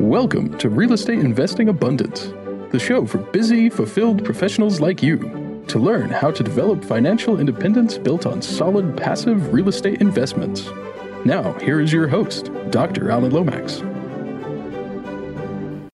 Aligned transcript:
Welcome 0.00 0.58
to 0.58 0.68
Real 0.68 0.92
Estate 0.92 1.20
Investing 1.20 1.70
Abundance, 1.70 2.26
the 2.70 2.78
show 2.78 3.06
for 3.06 3.16
busy, 3.16 3.70
fulfilled 3.70 4.22
professionals 4.26 4.78
like 4.78 5.02
you 5.02 5.64
to 5.68 5.78
learn 5.78 6.10
how 6.10 6.30
to 6.30 6.42
develop 6.42 6.84
financial 6.84 7.40
independence 7.40 7.96
built 7.96 8.26
on 8.26 8.42
solid 8.42 8.94
passive 8.94 9.54
real 9.54 9.70
estate 9.70 10.02
investments. 10.02 10.68
Now, 11.24 11.54
here 11.60 11.80
is 11.80 11.94
your 11.94 12.08
host, 12.08 12.50
Dr. 12.68 13.10
Allen 13.10 13.32
Lomax. 13.32 13.82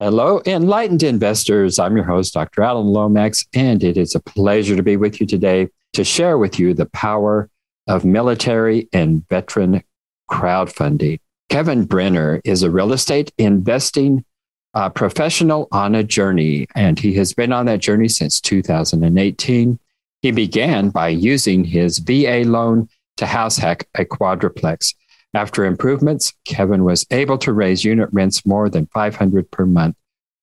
Hello, 0.00 0.43
enlightened 0.46 1.05
investors. 1.05 1.79
I'm 1.79 1.95
your 1.95 2.05
host, 2.05 2.34
Dr. 2.34 2.64
Allen 2.64 2.89
Lomax, 2.89 3.46
and 3.55 3.84
it 3.84 3.96
is 3.96 4.16
a 4.16 4.21
pleasure 4.21 4.75
to 4.75 4.82
be 4.82 4.96
with 4.96 5.21
you 5.21 5.27
today 5.29 5.69
to 5.93 6.03
share 6.03 6.39
with 6.39 6.59
you 6.59 6.75
the 6.75 6.87
power 6.87 7.48
of 7.87 8.05
military 8.05 8.89
and 8.93 9.27
veteran 9.29 9.84
crowdfunding. 10.29 11.21
Kevin 11.53 11.84
Brenner 11.84 12.41
is 12.45 12.62
a 12.62 12.71
real 12.71 12.95
estate 12.95 13.30
investing 13.37 14.24
uh, 14.73 14.88
professional 14.88 15.69
on 15.70 15.95
a 15.95 16.02
journey, 16.02 16.66
and 16.74 16.98
he 16.98 17.12
has 17.16 17.34
been 17.34 17.52
on 17.52 17.66
that 17.66 17.80
journey 17.80 18.09
since 18.09 18.41
2018. 18.41 19.79
He 20.23 20.30
began 20.30 20.88
by 20.88 21.09
using 21.09 21.65
his 21.65 21.98
VA 21.98 22.45
loan 22.46 22.88
to 23.19 23.27
house 23.27 23.59
hack 23.59 23.87
a 23.95 24.07
quadruplex. 24.07 24.95
After 25.34 25.66
improvements, 25.66 26.33
Kevin 26.46 26.84
was 26.84 27.05
able 27.10 27.37
to 27.37 27.52
raise 27.52 27.84
unit 27.84 28.09
rents 28.12 28.46
more 28.46 28.71
than 28.71 28.87
500 28.87 29.51
per 29.51 29.66
month, 29.66 29.96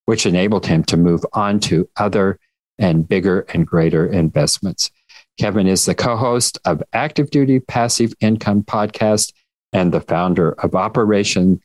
which 0.05 0.27
enabled 0.27 0.67
him 0.67 0.83
to 0.83 0.95
move 0.95 1.25
on 1.33 1.59
to 1.61 1.89
other 1.97 2.37
and 2.77 3.09
bigger 3.09 3.47
and 3.51 3.65
greater 3.65 4.05
investments. 4.05 4.91
Kevin 5.39 5.65
is 5.65 5.85
the 5.85 5.95
co-host 5.95 6.59
of 6.65 6.83
Active 6.93 7.31
Duty 7.31 7.61
Passive 7.61 8.13
Income 8.21 8.65
podcast 8.65 9.33
and 9.73 9.91
the 9.91 10.01
founder 10.01 10.53
of 10.53 10.75
Operation 10.75 11.61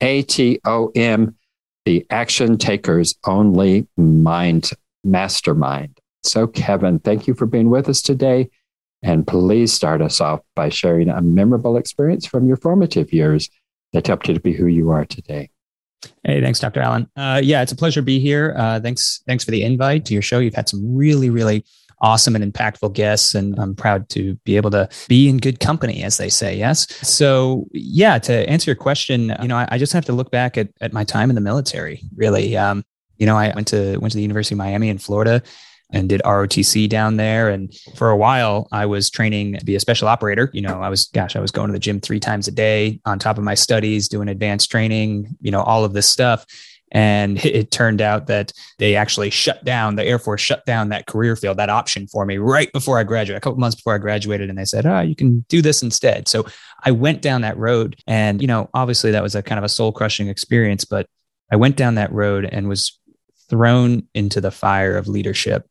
ATOM, 0.00 1.34
the 1.84 2.06
Action 2.10 2.58
Takers 2.58 3.14
Only 3.24 3.86
Mind 3.96 4.70
Mastermind. 5.04 5.98
So, 6.22 6.46
Kevin, 6.46 6.98
thank 6.98 7.26
you 7.26 7.34
for 7.34 7.46
being 7.46 7.70
with 7.70 7.88
us 7.88 8.02
today. 8.02 8.50
And 9.02 9.26
please 9.26 9.72
start 9.72 10.02
us 10.02 10.20
off 10.20 10.40
by 10.54 10.68
sharing 10.68 11.08
a 11.08 11.22
memorable 11.22 11.76
experience 11.76 12.26
from 12.26 12.48
your 12.48 12.56
formative 12.56 13.12
years 13.12 13.48
that 13.92 14.06
helped 14.06 14.26
you 14.26 14.34
to 14.34 14.40
be 14.40 14.52
who 14.52 14.66
you 14.66 14.90
are 14.90 15.04
today. 15.04 15.50
Hey, 16.24 16.40
thanks, 16.40 16.58
Dr. 16.58 16.80
Allen. 16.80 17.08
Uh, 17.16 17.40
yeah, 17.42 17.62
it's 17.62 17.72
a 17.72 17.76
pleasure 17.76 18.00
to 18.00 18.04
be 18.04 18.18
here. 18.18 18.54
Uh, 18.58 18.80
thanks, 18.80 19.22
thanks 19.26 19.44
for 19.44 19.50
the 19.50 19.62
invite 19.62 20.04
to 20.06 20.12
your 20.12 20.22
show. 20.22 20.38
You've 20.38 20.54
had 20.54 20.68
some 20.68 20.96
really, 20.96 21.30
really 21.30 21.64
awesome 22.00 22.36
and 22.36 22.52
impactful 22.52 22.92
guests. 22.92 23.34
And 23.34 23.58
I'm 23.58 23.74
proud 23.74 24.08
to 24.10 24.34
be 24.44 24.56
able 24.56 24.70
to 24.70 24.88
be 25.08 25.28
in 25.28 25.38
good 25.38 25.60
company, 25.60 26.02
as 26.02 26.16
they 26.18 26.28
say. 26.28 26.56
Yes. 26.56 26.86
So, 27.06 27.66
yeah, 27.72 28.18
to 28.18 28.48
answer 28.48 28.70
your 28.70 28.76
question, 28.76 29.34
you 29.40 29.48
know, 29.48 29.56
I, 29.56 29.68
I 29.72 29.78
just 29.78 29.92
have 29.92 30.04
to 30.06 30.12
look 30.12 30.30
back 30.30 30.58
at, 30.58 30.68
at 30.80 30.92
my 30.92 31.04
time 31.04 31.30
in 31.30 31.34
the 31.34 31.40
military, 31.40 32.02
really. 32.14 32.56
Um, 32.56 32.84
you 33.18 33.26
know, 33.26 33.36
I 33.36 33.52
went 33.54 33.68
to 33.68 33.96
went 33.98 34.12
to 34.12 34.16
the 34.16 34.22
University 34.22 34.54
of 34.54 34.58
Miami 34.58 34.88
in 34.88 34.98
Florida 34.98 35.42
and 35.90 36.08
did 36.08 36.20
ROTC 36.24 36.88
down 36.88 37.16
there. 37.16 37.48
And 37.48 37.72
for 37.94 38.10
a 38.10 38.16
while, 38.16 38.68
I 38.72 38.86
was 38.86 39.08
training 39.08 39.54
to 39.58 39.64
be 39.64 39.76
a 39.76 39.80
special 39.80 40.08
operator. 40.08 40.50
You 40.52 40.62
know, 40.62 40.80
I 40.82 40.88
was, 40.88 41.06
gosh, 41.06 41.36
I 41.36 41.40
was 41.40 41.52
going 41.52 41.68
to 41.68 41.72
the 41.72 41.78
gym 41.78 42.00
three 42.00 42.18
times 42.18 42.48
a 42.48 42.50
day 42.50 43.00
on 43.04 43.18
top 43.18 43.38
of 43.38 43.44
my 43.44 43.54
studies, 43.54 44.08
doing 44.08 44.28
advanced 44.28 44.70
training, 44.70 45.36
you 45.40 45.50
know, 45.50 45.62
all 45.62 45.84
of 45.84 45.92
this 45.92 46.08
stuff. 46.08 46.44
And 46.92 47.38
it 47.44 47.70
turned 47.70 48.00
out 48.00 48.26
that 48.26 48.52
they 48.78 48.96
actually 48.96 49.30
shut 49.30 49.64
down, 49.64 49.96
the 49.96 50.04
Air 50.04 50.18
Force 50.18 50.40
shut 50.40 50.64
down 50.66 50.88
that 50.90 51.06
career 51.06 51.36
field, 51.36 51.58
that 51.58 51.70
option 51.70 52.06
for 52.06 52.24
me 52.24 52.38
right 52.38 52.72
before 52.72 52.98
I 52.98 53.04
graduated, 53.04 53.38
a 53.38 53.40
couple 53.40 53.58
months 53.58 53.76
before 53.76 53.94
I 53.94 53.98
graduated. 53.98 54.48
And 54.48 54.58
they 54.58 54.64
said, 54.64 54.86
oh, 54.86 55.00
you 55.00 55.16
can 55.16 55.44
do 55.48 55.62
this 55.62 55.82
instead. 55.82 56.28
So 56.28 56.46
I 56.84 56.90
went 56.90 57.22
down 57.22 57.42
that 57.42 57.56
road. 57.56 57.96
And, 58.06 58.40
you 58.40 58.48
know, 58.48 58.70
obviously 58.74 59.10
that 59.12 59.22
was 59.22 59.34
a 59.34 59.42
kind 59.42 59.58
of 59.58 59.64
a 59.64 59.68
soul 59.68 59.92
crushing 59.92 60.28
experience, 60.28 60.84
but 60.84 61.06
I 61.50 61.56
went 61.56 61.76
down 61.76 61.94
that 61.94 62.12
road 62.12 62.48
and 62.50 62.68
was 62.68 62.98
thrown 63.48 64.08
into 64.14 64.40
the 64.40 64.50
fire 64.50 64.96
of 64.96 65.06
leadership. 65.06 65.68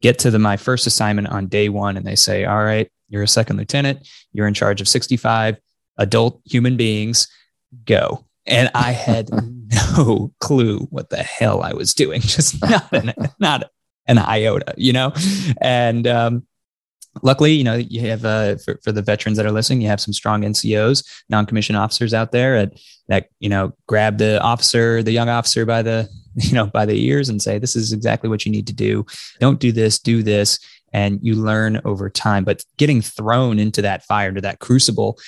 Get 0.00 0.18
to 0.20 0.32
the, 0.32 0.38
my 0.40 0.56
first 0.56 0.88
assignment 0.88 1.28
on 1.28 1.46
day 1.46 1.68
one, 1.68 1.96
and 1.96 2.04
they 2.04 2.16
say, 2.16 2.44
All 2.44 2.64
right, 2.64 2.90
you're 3.08 3.22
a 3.22 3.28
second 3.28 3.56
lieutenant. 3.56 4.08
You're 4.32 4.48
in 4.48 4.54
charge 4.54 4.80
of 4.80 4.88
65 4.88 5.58
adult 5.96 6.40
human 6.44 6.76
beings. 6.76 7.28
Go 7.84 8.24
and 8.46 8.70
I 8.74 8.92
had 8.92 9.30
no 9.96 10.32
clue 10.40 10.80
what 10.90 11.10
the 11.10 11.22
hell 11.22 11.62
I 11.62 11.72
was 11.72 11.94
doing, 11.94 12.20
just 12.22 12.60
not 12.62 12.92
an, 12.92 13.12
not 13.38 13.70
an 14.06 14.18
iota, 14.18 14.74
you 14.76 14.92
know. 14.92 15.12
And 15.60 16.06
um, 16.06 16.46
luckily, 17.22 17.52
you 17.52 17.64
know, 17.64 17.76
you 17.76 18.00
have 18.08 18.24
uh, 18.24 18.56
for, 18.56 18.78
for 18.82 18.92
the 18.92 19.02
veterans 19.02 19.36
that 19.36 19.46
are 19.46 19.52
listening, 19.52 19.82
you 19.82 19.88
have 19.88 20.00
some 20.00 20.14
strong 20.14 20.42
NCOs, 20.42 21.04
non-commissioned 21.28 21.76
officers 21.76 22.14
out 22.14 22.32
there 22.32 22.56
at, 22.56 22.72
that 23.08 23.28
you 23.40 23.48
know 23.48 23.72
grab 23.86 24.18
the 24.18 24.40
officer, 24.40 25.02
the 25.02 25.12
young 25.12 25.28
officer 25.28 25.66
by 25.66 25.82
the 25.82 26.08
you 26.34 26.54
know 26.54 26.66
by 26.66 26.86
the 26.86 27.04
ears 27.04 27.28
and 27.28 27.42
say, 27.42 27.58
"This 27.58 27.76
is 27.76 27.92
exactly 27.92 28.30
what 28.30 28.46
you 28.46 28.52
need 28.52 28.66
to 28.68 28.72
do. 28.72 29.04
Don't 29.40 29.60
do 29.60 29.72
this. 29.72 29.98
Do 29.98 30.22
this." 30.22 30.58
And 30.94 31.18
you 31.22 31.36
learn 31.36 31.80
over 31.86 32.10
time. 32.10 32.44
But 32.44 32.62
getting 32.76 33.00
thrown 33.00 33.58
into 33.58 33.80
that 33.80 34.04
fire, 34.04 34.28
into 34.28 34.42
that 34.42 34.58
crucible, 34.58 35.18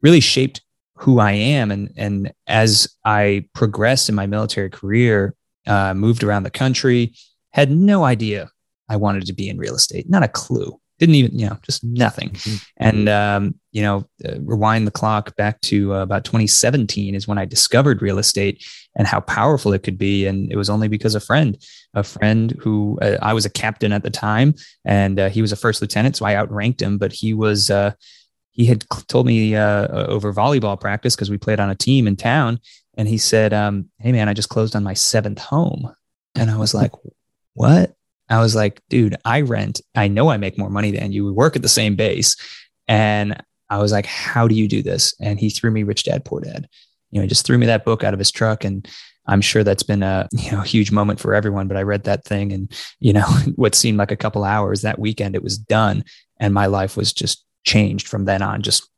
really 0.00 0.20
shaped 0.20 0.62
who 0.96 1.18
I 1.18 1.32
am. 1.32 1.70
And, 1.70 1.92
and 1.96 2.32
as 2.46 2.88
I 3.04 3.46
progressed 3.54 4.08
in 4.08 4.14
my 4.14 4.26
military 4.26 4.70
career, 4.70 5.34
uh, 5.66 5.94
moved 5.94 6.22
around 6.22 6.42
the 6.44 6.50
country, 6.50 7.14
had 7.52 7.70
no 7.70 8.04
idea 8.04 8.50
I 8.88 8.96
wanted 8.96 9.26
to 9.26 9.32
be 9.32 9.48
in 9.48 9.58
real 9.58 9.74
estate, 9.74 10.08
not 10.08 10.22
a 10.22 10.28
clue. 10.28 10.78
Didn't 11.00 11.16
even, 11.16 11.36
you 11.36 11.48
know, 11.48 11.58
just 11.62 11.82
nothing. 11.82 12.30
Mm-hmm. 12.30 12.56
And, 12.76 13.08
um, 13.08 13.54
you 13.72 13.82
know, 13.82 14.04
uh, 14.24 14.38
rewind 14.40 14.86
the 14.86 14.92
clock 14.92 15.34
back 15.34 15.60
to 15.62 15.92
uh, 15.92 16.02
about 16.02 16.24
2017 16.24 17.16
is 17.16 17.26
when 17.26 17.36
I 17.36 17.44
discovered 17.44 18.00
real 18.00 18.18
estate 18.18 18.64
and 18.94 19.08
how 19.08 19.18
powerful 19.20 19.72
it 19.72 19.82
could 19.82 19.98
be. 19.98 20.26
And 20.26 20.52
it 20.52 20.56
was 20.56 20.70
only 20.70 20.86
because 20.86 21.16
a 21.16 21.20
friend, 21.20 21.60
a 21.94 22.04
friend 22.04 22.56
who 22.60 22.96
uh, 23.02 23.18
I 23.20 23.32
was 23.32 23.44
a 23.44 23.50
captain 23.50 23.92
at 23.92 24.04
the 24.04 24.10
time 24.10 24.54
and 24.84 25.18
uh, 25.18 25.30
he 25.30 25.42
was 25.42 25.50
a 25.50 25.56
first 25.56 25.82
lieutenant. 25.82 26.16
So 26.16 26.26
I 26.26 26.36
outranked 26.36 26.80
him, 26.80 26.96
but 26.96 27.12
he 27.12 27.34
was, 27.34 27.70
uh, 27.70 27.92
he 28.54 28.66
had 28.66 28.84
told 29.08 29.26
me 29.26 29.56
uh, 29.56 29.88
over 29.88 30.32
volleyball 30.32 30.80
practice 30.80 31.14
because 31.14 31.28
we 31.28 31.38
played 31.38 31.58
on 31.58 31.70
a 31.70 31.74
team 31.74 32.06
in 32.06 32.14
town, 32.14 32.60
and 32.96 33.08
he 33.08 33.18
said, 33.18 33.52
um, 33.52 33.90
"Hey 33.98 34.12
man, 34.12 34.28
I 34.28 34.32
just 34.32 34.48
closed 34.48 34.76
on 34.76 34.84
my 34.84 34.94
seventh 34.94 35.40
home," 35.40 35.92
and 36.36 36.50
I 36.50 36.56
was 36.56 36.72
like, 36.72 36.92
"What?" 37.54 37.94
I 38.30 38.38
was 38.38 38.54
like, 38.54 38.80
"Dude, 38.88 39.16
I 39.24 39.40
rent. 39.40 39.80
I 39.96 40.06
know 40.06 40.30
I 40.30 40.36
make 40.36 40.56
more 40.56 40.70
money 40.70 40.92
than 40.92 41.10
you. 41.10 41.24
We 41.24 41.32
work 41.32 41.56
at 41.56 41.62
the 41.62 41.68
same 41.68 41.96
base," 41.96 42.36
and 42.86 43.42
I 43.68 43.78
was 43.78 43.90
like, 43.90 44.06
"How 44.06 44.46
do 44.46 44.54
you 44.54 44.68
do 44.68 44.82
this?" 44.82 45.14
And 45.20 45.40
he 45.40 45.50
threw 45.50 45.72
me 45.72 45.82
Rich 45.82 46.04
Dad 46.04 46.24
Poor 46.24 46.40
Dad. 46.40 46.68
You 47.10 47.18
know, 47.18 47.22
he 47.22 47.28
just 47.28 47.44
threw 47.44 47.58
me 47.58 47.66
that 47.66 47.84
book 47.84 48.04
out 48.04 48.14
of 48.14 48.20
his 48.20 48.30
truck, 48.30 48.64
and 48.64 48.88
I'm 49.26 49.40
sure 49.40 49.64
that's 49.64 49.82
been 49.82 50.04
a 50.04 50.28
you 50.32 50.52
know 50.52 50.60
huge 50.60 50.92
moment 50.92 51.18
for 51.18 51.34
everyone. 51.34 51.66
But 51.66 51.76
I 51.76 51.82
read 51.82 52.04
that 52.04 52.24
thing, 52.24 52.52
and 52.52 52.72
you 53.00 53.12
know 53.12 53.26
what 53.56 53.74
seemed 53.74 53.98
like 53.98 54.12
a 54.12 54.16
couple 54.16 54.44
hours 54.44 54.82
that 54.82 55.00
weekend, 55.00 55.34
it 55.34 55.42
was 55.42 55.58
done, 55.58 56.04
and 56.38 56.54
my 56.54 56.66
life 56.66 56.96
was 56.96 57.12
just 57.12 57.44
changed 57.64 58.06
from 58.06 58.24
then 58.24 58.42
on. 58.42 58.62
Just 58.62 58.88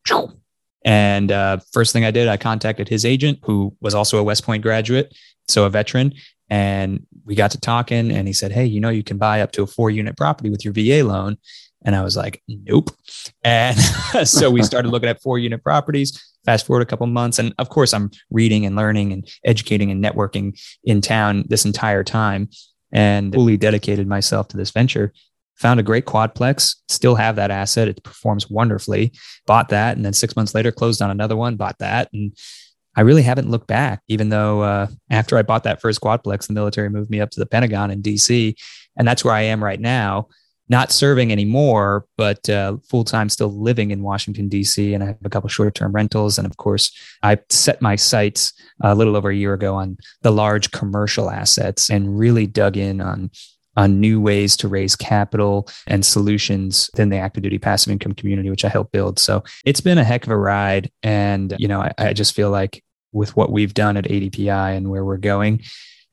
and 0.84 1.32
uh, 1.32 1.58
first 1.72 1.92
thing 1.92 2.04
I 2.04 2.12
did, 2.12 2.28
I 2.28 2.36
contacted 2.36 2.88
his 2.88 3.04
agent, 3.04 3.40
who 3.42 3.76
was 3.80 3.94
also 3.94 4.18
a 4.18 4.22
West 4.22 4.44
Point 4.44 4.62
graduate, 4.62 5.16
so 5.48 5.64
a 5.64 5.70
veteran, 5.70 6.14
and 6.48 7.04
we 7.24 7.34
got 7.34 7.50
to 7.52 7.60
talking. 7.60 8.12
And 8.12 8.28
he 8.28 8.32
said, 8.32 8.52
"Hey, 8.52 8.66
you 8.66 8.80
know, 8.80 8.90
you 8.90 9.02
can 9.02 9.18
buy 9.18 9.40
up 9.40 9.52
to 9.52 9.62
a 9.62 9.66
four 9.66 9.90
unit 9.90 10.16
property 10.16 10.48
with 10.48 10.64
your 10.64 10.72
VA 10.72 11.04
loan." 11.04 11.38
And 11.84 11.96
I 11.96 12.02
was 12.02 12.16
like, 12.16 12.42
"Nope." 12.46 12.90
And 13.42 13.76
so 14.24 14.50
we 14.50 14.62
started 14.62 14.90
looking 14.90 15.08
at 15.08 15.20
four 15.20 15.38
unit 15.38 15.62
properties. 15.62 16.22
Fast 16.44 16.66
forward 16.66 16.82
a 16.82 16.86
couple 16.86 17.08
months, 17.08 17.40
and 17.40 17.52
of 17.58 17.68
course, 17.68 17.92
I'm 17.92 18.12
reading 18.30 18.64
and 18.64 18.76
learning 18.76 19.12
and 19.12 19.28
educating 19.44 19.90
and 19.90 20.02
networking 20.02 20.56
in 20.84 21.00
town 21.00 21.44
this 21.48 21.64
entire 21.64 22.04
time, 22.04 22.48
and 22.92 23.34
fully 23.34 23.56
dedicated 23.56 24.06
myself 24.06 24.46
to 24.48 24.56
this 24.56 24.70
venture 24.70 25.12
found 25.56 25.80
a 25.80 25.82
great 25.82 26.04
quadplex, 26.04 26.76
still 26.88 27.14
have 27.14 27.36
that 27.36 27.50
asset. 27.50 27.88
It 27.88 28.02
performs 28.02 28.50
wonderfully. 28.50 29.12
Bought 29.46 29.70
that. 29.70 29.96
And 29.96 30.04
then 30.04 30.12
six 30.12 30.36
months 30.36 30.54
later, 30.54 30.70
closed 30.70 31.02
on 31.02 31.10
another 31.10 31.36
one, 31.36 31.56
bought 31.56 31.78
that. 31.78 32.08
And 32.12 32.36
I 32.96 33.02
really 33.02 33.22
haven't 33.22 33.50
looked 33.50 33.66
back, 33.66 34.02
even 34.08 34.30
though 34.30 34.62
uh, 34.62 34.86
after 35.10 35.36
I 35.36 35.42
bought 35.42 35.64
that 35.64 35.80
first 35.80 36.00
quadplex, 36.00 36.46
the 36.46 36.54
military 36.54 36.88
moved 36.88 37.10
me 37.10 37.20
up 37.20 37.30
to 37.30 37.40
the 37.40 37.46
Pentagon 37.46 37.90
in 37.90 38.02
DC. 38.02 38.54
And 38.96 39.06
that's 39.06 39.24
where 39.24 39.34
I 39.34 39.42
am 39.42 39.62
right 39.62 39.80
now, 39.80 40.28
not 40.70 40.90
serving 40.90 41.30
anymore, 41.30 42.06
but 42.16 42.48
uh, 42.48 42.78
full 42.88 43.04
time 43.04 43.28
still 43.28 43.48
living 43.48 43.90
in 43.90 44.02
Washington, 44.02 44.48
DC. 44.48 44.94
And 44.94 45.04
I 45.04 45.08
have 45.08 45.18
a 45.24 45.28
couple 45.28 45.50
short 45.50 45.74
term 45.74 45.92
rentals. 45.92 46.38
And 46.38 46.46
of 46.46 46.56
course, 46.56 46.90
I 47.22 47.38
set 47.50 47.82
my 47.82 47.96
sights 47.96 48.54
a 48.80 48.94
little 48.94 49.14
over 49.14 49.28
a 49.28 49.36
year 49.36 49.52
ago 49.52 49.74
on 49.74 49.98
the 50.22 50.30
large 50.30 50.70
commercial 50.70 51.30
assets 51.30 51.90
and 51.90 52.18
really 52.18 52.46
dug 52.46 52.78
in 52.78 53.02
on 53.02 53.30
on 53.76 54.00
new 54.00 54.20
ways 54.20 54.56
to 54.58 54.68
raise 54.68 54.96
capital 54.96 55.68
and 55.86 56.04
solutions 56.04 56.90
in 56.96 57.10
the 57.10 57.16
active 57.16 57.42
duty 57.42 57.58
passive 57.58 57.92
income 57.92 58.12
community, 58.12 58.50
which 58.50 58.64
I 58.64 58.68
helped 58.68 58.92
build. 58.92 59.18
So 59.18 59.44
it's 59.64 59.80
been 59.80 59.98
a 59.98 60.04
heck 60.04 60.24
of 60.24 60.30
a 60.30 60.36
ride. 60.36 60.90
And, 61.02 61.54
you 61.58 61.68
know, 61.68 61.80
I, 61.80 61.92
I 61.98 62.12
just 62.12 62.34
feel 62.34 62.50
like 62.50 62.82
with 63.12 63.36
what 63.36 63.52
we've 63.52 63.74
done 63.74 63.96
at 63.96 64.04
ADPI 64.04 64.76
and 64.76 64.90
where 64.90 65.04
we're 65.04 65.16
going, 65.16 65.62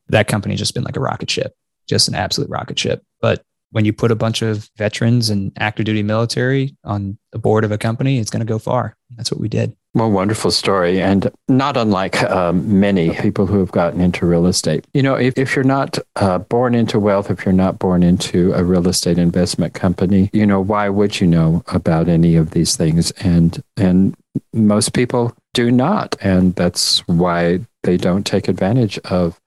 that 0.10 0.27
company 0.27 0.56
just 0.56 0.74
been 0.74 0.83
like 0.83 0.98
a 0.98 1.01
rocket 1.01 1.30
ship, 1.30 1.54
just 1.88 2.07
an 2.07 2.15
absolute 2.15 2.50
rocket 2.50 2.77
ship. 2.77 3.04
But 3.21 3.44
when 3.71 3.86
you 3.86 3.94
put 3.94 4.12
a 4.12 4.15
bunch 4.15 4.42
of 4.42 4.69
veterans 4.77 5.30
and 5.30 5.51
active 5.57 5.86
duty 5.86 6.04
military 6.04 6.77
on 6.83 7.18
the 7.31 7.39
board 7.39 7.63
of 7.63 7.71
a 7.71 7.77
company, 7.77 8.19
it's 8.19 8.30
going 8.30 8.45
to 8.45 8.45
go 8.45 8.60
far. 8.60 8.95
That's 9.15 9.31
what 9.31 9.42
we 9.42 9.50
did. 9.50 9.75
Well, 9.95 10.10
wonderful 10.10 10.50
story, 10.50 11.00
and 11.00 11.30
not 11.48 11.78
unlike 11.78 12.24
um, 12.24 12.80
many 12.80 13.12
people 13.16 13.45
who 13.45 13.60
have 13.60 13.72
gotten 13.72 14.01
into 14.01 14.25
real 14.25 14.48
estate. 14.48 14.88
You 14.95 15.04
know, 15.04 15.13
if, 15.13 15.38
if 15.38 15.56
you're 15.56 15.63
not 15.63 16.00
uh, 16.16 16.40
born 16.40 16.74
into 16.74 17.00
wealth, 17.00 17.30
if 17.30 17.45
you're 17.45 17.54
not 17.54 17.78
born 17.78 18.01
into 18.01 18.54
a 18.54 18.63
real 18.63 18.88
estate 18.88 19.19
investment 19.19 19.75
company, 19.75 20.31
you 20.34 20.48
know, 20.48 20.60
why 20.60 20.90
would 20.90 21.22
you 21.22 21.28
know 21.28 21.63
about 21.68 22.10
any 22.10 22.36
of 22.36 22.51
these 22.51 22.75
things? 22.75 23.12
And 23.12 23.62
and 23.78 24.16
most 24.51 24.94
people 24.94 25.36
do 25.54 25.69
not, 25.69 26.16
and 26.22 26.56
that's 26.56 27.07
why 27.07 27.60
they 27.84 27.98
don't 27.98 28.25
take 28.25 28.48
advantage 28.48 28.98
of 29.00 29.39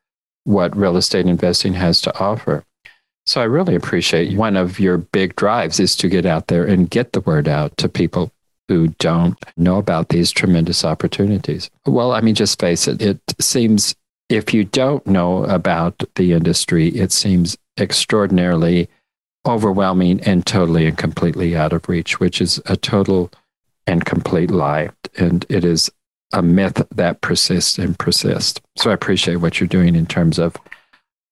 what 0.44 0.76
real 0.76 0.96
estate 0.96 1.26
investing 1.26 1.75
has 1.75 2.00
to 2.02 2.16
offer. 2.20 2.62
So 3.25 3.40
I 3.40 3.44
really 3.44 3.75
appreciate 3.75 4.38
one 4.38 4.56
of 4.56 4.78
your 4.78 4.99
big 4.99 5.34
drives 5.34 5.81
is 5.81 5.96
to 5.96 6.08
get 6.08 6.25
out 6.25 6.46
there 6.46 6.64
and 6.64 6.88
get 6.88 7.12
the 7.12 7.20
word 7.20 7.49
out 7.49 7.76
to 7.78 7.88
people 7.88 8.31
who 8.68 8.88
don't 8.98 9.38
know 9.56 9.76
about 9.76 10.08
these 10.08 10.30
tremendous 10.30 10.84
opportunities. 10.84 11.70
Well, 11.86 12.12
I 12.12 12.20
mean, 12.20 12.34
just 12.34 12.60
face 12.60 12.88
it, 12.88 13.00
it 13.00 13.20
seems 13.40 13.94
if 14.28 14.52
you 14.52 14.64
don't 14.64 15.06
know 15.06 15.44
about 15.44 16.02
the 16.16 16.32
industry, 16.32 16.88
it 16.88 17.12
seems 17.12 17.56
extraordinarily 17.78 18.88
overwhelming 19.46 20.20
and 20.22 20.44
totally 20.44 20.86
and 20.86 20.98
completely 20.98 21.56
out 21.56 21.72
of 21.72 21.88
reach, 21.88 22.18
which 22.18 22.40
is 22.40 22.60
a 22.66 22.76
total 22.76 23.30
and 23.86 24.04
complete 24.04 24.50
lie. 24.50 24.90
And 25.16 25.46
it 25.48 25.64
is 25.64 25.90
a 26.32 26.42
myth 26.42 26.84
that 26.94 27.20
persists 27.20 27.78
and 27.78 27.96
persists. 27.96 28.60
So 28.76 28.90
I 28.90 28.94
appreciate 28.94 29.36
what 29.36 29.60
you're 29.60 29.68
doing 29.68 29.94
in 29.94 30.06
terms 30.06 30.38
of 30.38 30.56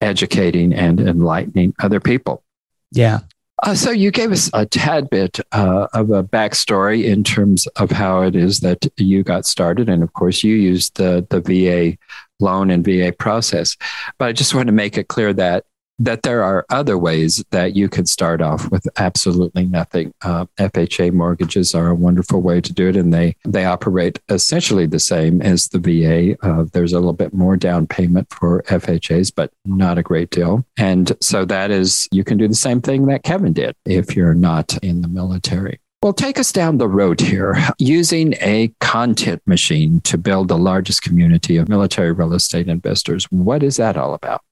educating 0.01 0.73
and 0.73 1.01
enlightening 1.01 1.75
other 1.81 1.99
people. 1.99 2.45
Yeah. 2.93 3.21
Uh, 3.63 3.75
so 3.75 3.91
you 3.91 4.11
gave 4.11 4.33
us 4.33 4.51
a 4.53 4.67
tad 4.67 5.09
bit 5.11 5.39
uh, 5.53 5.87
of 5.93 6.11
a 6.11 6.25
backstory 6.25 7.05
in 7.05 7.23
terms 7.23 7.67
of 7.77 7.91
how 7.91 8.23
it 8.23 8.35
is 8.35 8.61
that 8.61 8.87
you 8.97 9.23
got 9.23 9.47
started, 9.47 9.89
and 9.89 10.03
of 10.03 10.13
course 10.13 10.43
you 10.43 10.57
used 10.57 10.97
the 10.97 11.27
the 11.31 11.41
VA 11.41 11.97
loan 12.41 12.71
and 12.71 12.85
VA 12.85 13.13
process. 13.13 13.77
But 14.19 14.29
I 14.29 14.33
just 14.33 14.55
want 14.55 14.67
to 14.67 14.73
make 14.73 14.99
it 14.99 15.09
clear 15.09 15.33
that 15.35 15.65
that 15.99 16.23
there 16.23 16.43
are 16.43 16.67
other 16.71 16.99
ways 16.99 17.45
that 17.51 17.77
you 17.77 17.89
could 17.89 18.09
start 18.09 18.41
off 18.43 18.71
with 18.71 18.87
absolutely 18.97 19.65
nothing. 19.65 20.13
Uh, 20.23 20.47
FHA 20.59 21.13
mortgages 21.13 21.75
are 21.75 21.89
a 21.89 21.95
wonderful 21.95 22.41
way 22.41 22.61
to 22.61 22.73
do 22.73 22.89
it, 22.89 22.97
and 22.97 23.13
they 23.13 23.37
they 23.45 23.65
operate 23.65 24.21
essentially 24.29 24.87
the 24.87 24.99
same 24.99 25.41
as 25.43 25.69
the 25.69 25.79
VA. 25.79 26.37
Uh, 26.47 26.65
there's 26.73 26.93
a 26.93 26.99
little 26.99 27.13
bit 27.13 27.33
more 27.33 27.57
down 27.57 27.87
payment 27.87 28.33
for 28.33 28.63
FHAs, 28.63 29.33
but 29.35 29.53
not 29.65 29.99
a 29.99 30.03
great 30.03 30.31
deal. 30.31 30.65
And 30.77 31.13
so 31.21 31.45
that 31.45 31.71
is 31.71 32.09
you 32.11 32.25
can 32.25 32.39
do 32.39 32.49
the 32.49 32.55
same 32.55 32.81
thing 32.81 33.07
that 33.07 33.23
Kevin 33.23 33.53
did 33.53 33.75
if 33.85 34.17
you're 34.17 34.35
not 34.35 34.77
in 34.79 35.03
the 35.03 35.09
military. 35.09 35.81
Well, 36.03 36.13
take 36.13 36.39
us 36.39 36.53
down 36.53 36.77
the 36.77 36.87
road 36.87 37.19
here. 37.19 37.57
Using 37.79 38.35
a 38.43 38.71
content 38.81 39.41
machine 39.47 40.03
to 40.03 40.19
build 40.19 40.49
the 40.49 40.59
largest 40.59 41.01
community 41.01 41.57
of 41.57 41.67
military 41.71 42.13
real 42.13 42.35
estate 42.35 42.69
investors. 42.69 43.25
What 43.31 43.63
is 43.63 43.79
that 43.79 43.97
all 43.97 44.13
about? 44.13 44.43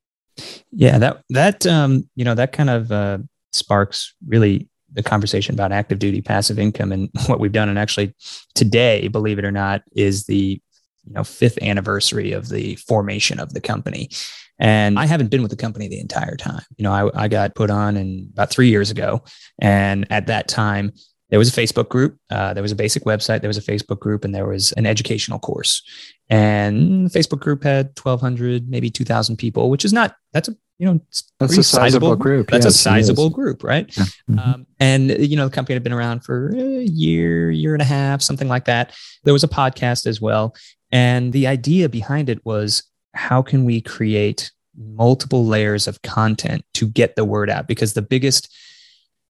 Yeah, 0.71 0.99
that 0.99 1.23
that 1.31 1.67
um, 1.67 2.09
you 2.15 2.25
know 2.25 2.35
that 2.35 2.53
kind 2.53 2.71
of 2.71 2.93
uh, 2.93 3.19
sparks 3.53 4.15
really 4.27 4.69
the 4.95 5.03
conversation 5.03 5.55
about 5.55 5.73
active 5.73 5.99
duty 5.99 6.21
passive 6.21 6.59
income 6.59 6.93
and 6.93 7.11
what 7.27 7.41
we've 7.41 7.53
done. 7.53 7.69
And 7.69 7.79
actually, 7.79 8.15
today, 8.55 9.09
believe 9.09 9.39
it 9.39 9.45
or 9.45 9.53
not, 9.53 9.83
is 9.97 10.25
the 10.27 10.61
you 11.05 11.13
know 11.13 11.25
fifth 11.25 11.61
anniversary 11.63 12.33
of 12.33 12.49
the 12.49 12.77
formation 12.77 13.41
of 13.41 13.55
the 13.55 13.61
company. 13.61 14.11
And 14.59 14.99
I 14.99 15.07
haven't 15.07 15.31
been 15.31 15.43
with 15.43 15.51
the 15.51 15.57
company 15.57 15.89
the 15.89 15.99
entire 15.99 16.37
time. 16.37 16.63
You 16.77 16.85
know, 16.85 16.93
I, 16.93 17.25
I 17.25 17.29
got 17.29 17.57
put 17.57 17.71
on 17.71 17.97
in 17.97 18.31
about 18.33 18.51
three 18.51 18.69
years 18.69 18.91
ago, 18.91 19.25
and 19.59 20.07
at 20.11 20.27
that 20.29 20.47
time, 20.47 20.93
there 21.33 21.39
was 21.39 21.49
a 21.49 21.59
Facebook 21.59 21.89
group, 21.89 22.19
uh, 22.29 22.53
there 22.53 22.63
was 22.63 22.73
a 22.73 22.77
basic 22.77 23.05
website, 23.05 23.41
there 23.41 23.49
was 23.49 23.57
a 23.57 23.63
Facebook 23.63 23.99
group, 23.99 24.23
and 24.23 24.35
there 24.35 24.47
was 24.47 24.73
an 24.73 24.85
educational 24.85 25.39
course. 25.39 25.83
And 26.29 27.09
the 27.09 27.19
Facebook 27.19 27.41
group 27.41 27.65
had 27.65 27.99
1,200, 27.99 28.69
maybe 28.69 28.91
2,000 28.91 29.39
people, 29.39 29.71
which 29.71 29.87
is 29.87 29.95
not, 29.95 30.15
that's 30.35 30.49
a, 30.49 30.57
you 30.79 30.85
know, 30.85 31.01
that's 31.41 31.57
a 31.57 31.63
sizable, 31.63 31.63
sizable, 31.63 32.17
group. 32.17 32.51
That's 32.51 32.67
yes, 32.67 32.75
a 32.75 32.79
sizable 32.79 33.31
group, 33.31 33.65
right? 33.65 33.89
Mm-hmm. 33.89 34.39
Um, 34.39 34.67
and, 34.79 35.09
you 35.27 35.37
know, 35.37 35.47
the 35.49 35.55
company 35.55 35.75
had 35.75 35.83
been 35.83 35.95
around 35.95 36.23
for 36.23 36.55
a 36.55 36.83
year, 36.83 37.51
year 37.51 37.73
and 37.73 37.81
a 37.81 37.87
half, 37.87 38.21
something 38.21 38.49
like 38.49 38.67
that. 38.67 38.95
There 39.25 39.33
was 39.33 39.43
a 39.43 39.49
podcast 39.49 40.07
as 40.07 40.21
well. 40.21 40.55
And 40.91 41.33
the 41.33 41.47
idea 41.47 41.89
behind 41.89 42.29
it 42.29 42.45
was 42.45 42.83
how 43.15 43.41
can 43.41 43.65
we 43.65 43.81
create 43.81 44.53
multiple 44.77 45.47
layers 45.47 45.89
of 45.89 46.03
content 46.03 46.63
to 46.75 46.87
get 46.89 47.17
the 47.17 47.25
word 47.25 47.49
out? 47.49 47.69
Because 47.69 47.95
the 47.95 48.03
biggest, 48.03 48.55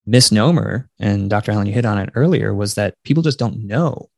misnomer, 0.06 0.88
and 0.98 1.30
Dr. 1.30 1.52
Allen, 1.52 1.66
you 1.66 1.72
hit 1.72 1.84
on 1.84 1.98
it 1.98 2.10
earlier, 2.14 2.54
was 2.54 2.74
that 2.74 2.94
people 3.04 3.22
just 3.22 3.38
don't 3.38 3.64
know 3.64 4.08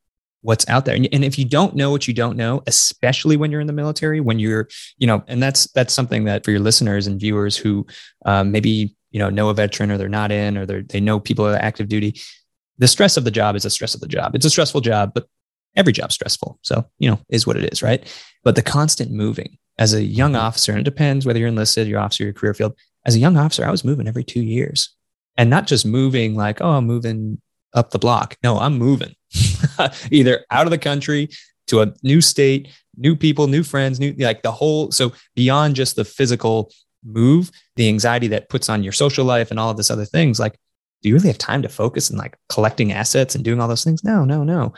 what's 0.45 0.67
out 0.69 0.85
there. 0.85 0.95
And, 0.95 1.07
and 1.11 1.25
if 1.25 1.39
you 1.39 1.45
don't 1.45 1.75
know 1.75 1.89
what 1.89 2.07
you 2.07 2.13
don't 2.13 2.37
know, 2.37 2.61
especially 2.67 3.35
when 3.35 3.51
you're 3.51 3.61
in 3.61 3.67
the 3.67 3.73
military, 3.73 4.19
when 4.19 4.37
you're, 4.37 4.67
you 4.97 5.07
know, 5.07 5.23
and 5.27 5.41
that's 5.41 5.65
that's 5.71 5.93
something 5.93 6.25
that 6.25 6.45
for 6.45 6.51
your 6.51 6.59
listeners 6.59 7.07
and 7.07 7.19
viewers 7.19 7.57
who 7.57 7.85
um, 8.25 8.51
maybe 8.51 8.95
you 9.11 9.19
know 9.19 9.29
know 9.29 9.49
a 9.49 9.53
veteran 9.53 9.91
or 9.91 9.97
they're 9.97 10.07
not 10.07 10.31
in 10.31 10.57
or 10.57 10.65
they 10.65 10.81
they 10.81 10.99
know 10.99 11.19
people 11.19 11.47
are 11.47 11.55
active 11.55 11.87
duty, 11.87 12.19
the 12.77 12.87
stress 12.87 13.17
of 13.17 13.23
the 13.23 13.31
job 13.31 13.55
is 13.55 13.65
a 13.65 13.69
stress 13.69 13.95
of 13.95 14.01
the 14.01 14.07
job. 14.07 14.35
It's 14.35 14.45
a 14.45 14.49
stressful 14.49 14.81
job, 14.81 15.13
but 15.13 15.27
every 15.75 15.93
job's 15.93 16.15
stressful. 16.15 16.59
So 16.61 16.85
you 16.99 17.09
know 17.09 17.19
is 17.29 17.47
what 17.47 17.57
it 17.57 17.71
is, 17.73 17.81
right? 17.81 18.05
But 18.43 18.55
the 18.55 18.61
constant 18.61 19.11
moving 19.11 19.57
as 19.79 19.93
a 19.93 20.03
young 20.03 20.33
mm-hmm. 20.33 20.41
officer, 20.41 20.71
and 20.71 20.81
it 20.81 20.83
depends 20.83 21.25
whether 21.25 21.39
you're 21.39 21.47
enlisted, 21.47 21.87
your 21.87 21.99
officer, 21.99 22.23
your 22.23 22.33
career 22.33 22.53
field. 22.53 22.77
As 23.05 23.15
a 23.15 23.19
young 23.19 23.37
officer, 23.37 23.65
I 23.65 23.71
was 23.71 23.83
moving 23.83 24.07
every 24.07 24.23
two 24.23 24.41
years 24.41 24.95
and 25.37 25.49
not 25.49 25.67
just 25.67 25.85
moving 25.85 26.35
like, 26.35 26.61
oh, 26.61 26.71
I'm 26.71 26.85
moving 26.85 27.41
up 27.73 27.91
the 27.91 27.99
block. 27.99 28.37
No, 28.43 28.57
I'm 28.57 28.77
moving 28.77 29.15
either 30.11 30.45
out 30.49 30.65
of 30.65 30.71
the 30.71 30.77
country 30.77 31.29
to 31.67 31.81
a 31.81 31.93
new 32.03 32.21
state, 32.21 32.69
new 32.97 33.15
people, 33.15 33.47
new 33.47 33.63
friends, 33.63 33.99
new 33.99 34.13
like 34.17 34.43
the 34.43 34.51
whole. 34.51 34.91
So 34.91 35.13
beyond 35.35 35.75
just 35.75 35.95
the 35.95 36.05
physical 36.05 36.71
move, 37.03 37.51
the 37.75 37.87
anxiety 37.87 38.27
that 38.27 38.49
puts 38.49 38.69
on 38.69 38.83
your 38.83 38.93
social 38.93 39.25
life 39.25 39.51
and 39.51 39.59
all 39.59 39.69
of 39.69 39.77
this 39.77 39.91
other 39.91 40.05
things, 40.05 40.39
like, 40.39 40.57
do 41.01 41.09
you 41.09 41.15
really 41.15 41.27
have 41.27 41.37
time 41.37 41.61
to 41.61 41.69
focus 41.69 42.09
and 42.09 42.17
like 42.17 42.37
collecting 42.49 42.91
assets 42.91 43.35
and 43.35 43.43
doing 43.43 43.59
all 43.59 43.67
those 43.67 43.83
things? 43.83 44.03
No, 44.03 44.25
no, 44.25 44.43
no. 44.43 44.73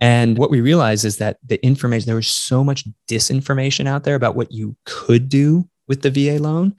And 0.00 0.36
what 0.36 0.50
we 0.50 0.60
realize 0.60 1.04
is 1.04 1.18
that 1.18 1.38
the 1.46 1.64
information, 1.64 2.06
there 2.06 2.16
was 2.16 2.28
so 2.28 2.64
much 2.64 2.84
disinformation 3.08 3.86
out 3.86 4.04
there 4.04 4.16
about 4.16 4.34
what 4.34 4.50
you 4.50 4.76
could 4.84 5.28
do 5.28 5.68
with 5.86 6.02
the 6.02 6.10
VA 6.10 6.42
loan 6.42 6.74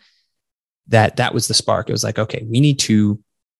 that 0.88 1.18
that 1.18 1.34
was 1.34 1.48
the 1.48 1.54
spark. 1.54 1.90
It 1.90 1.94
was 1.94 2.04
like, 2.04 2.20
okay, 2.20 2.46
we 2.50 2.60
need 2.60 2.80
to 2.80 3.20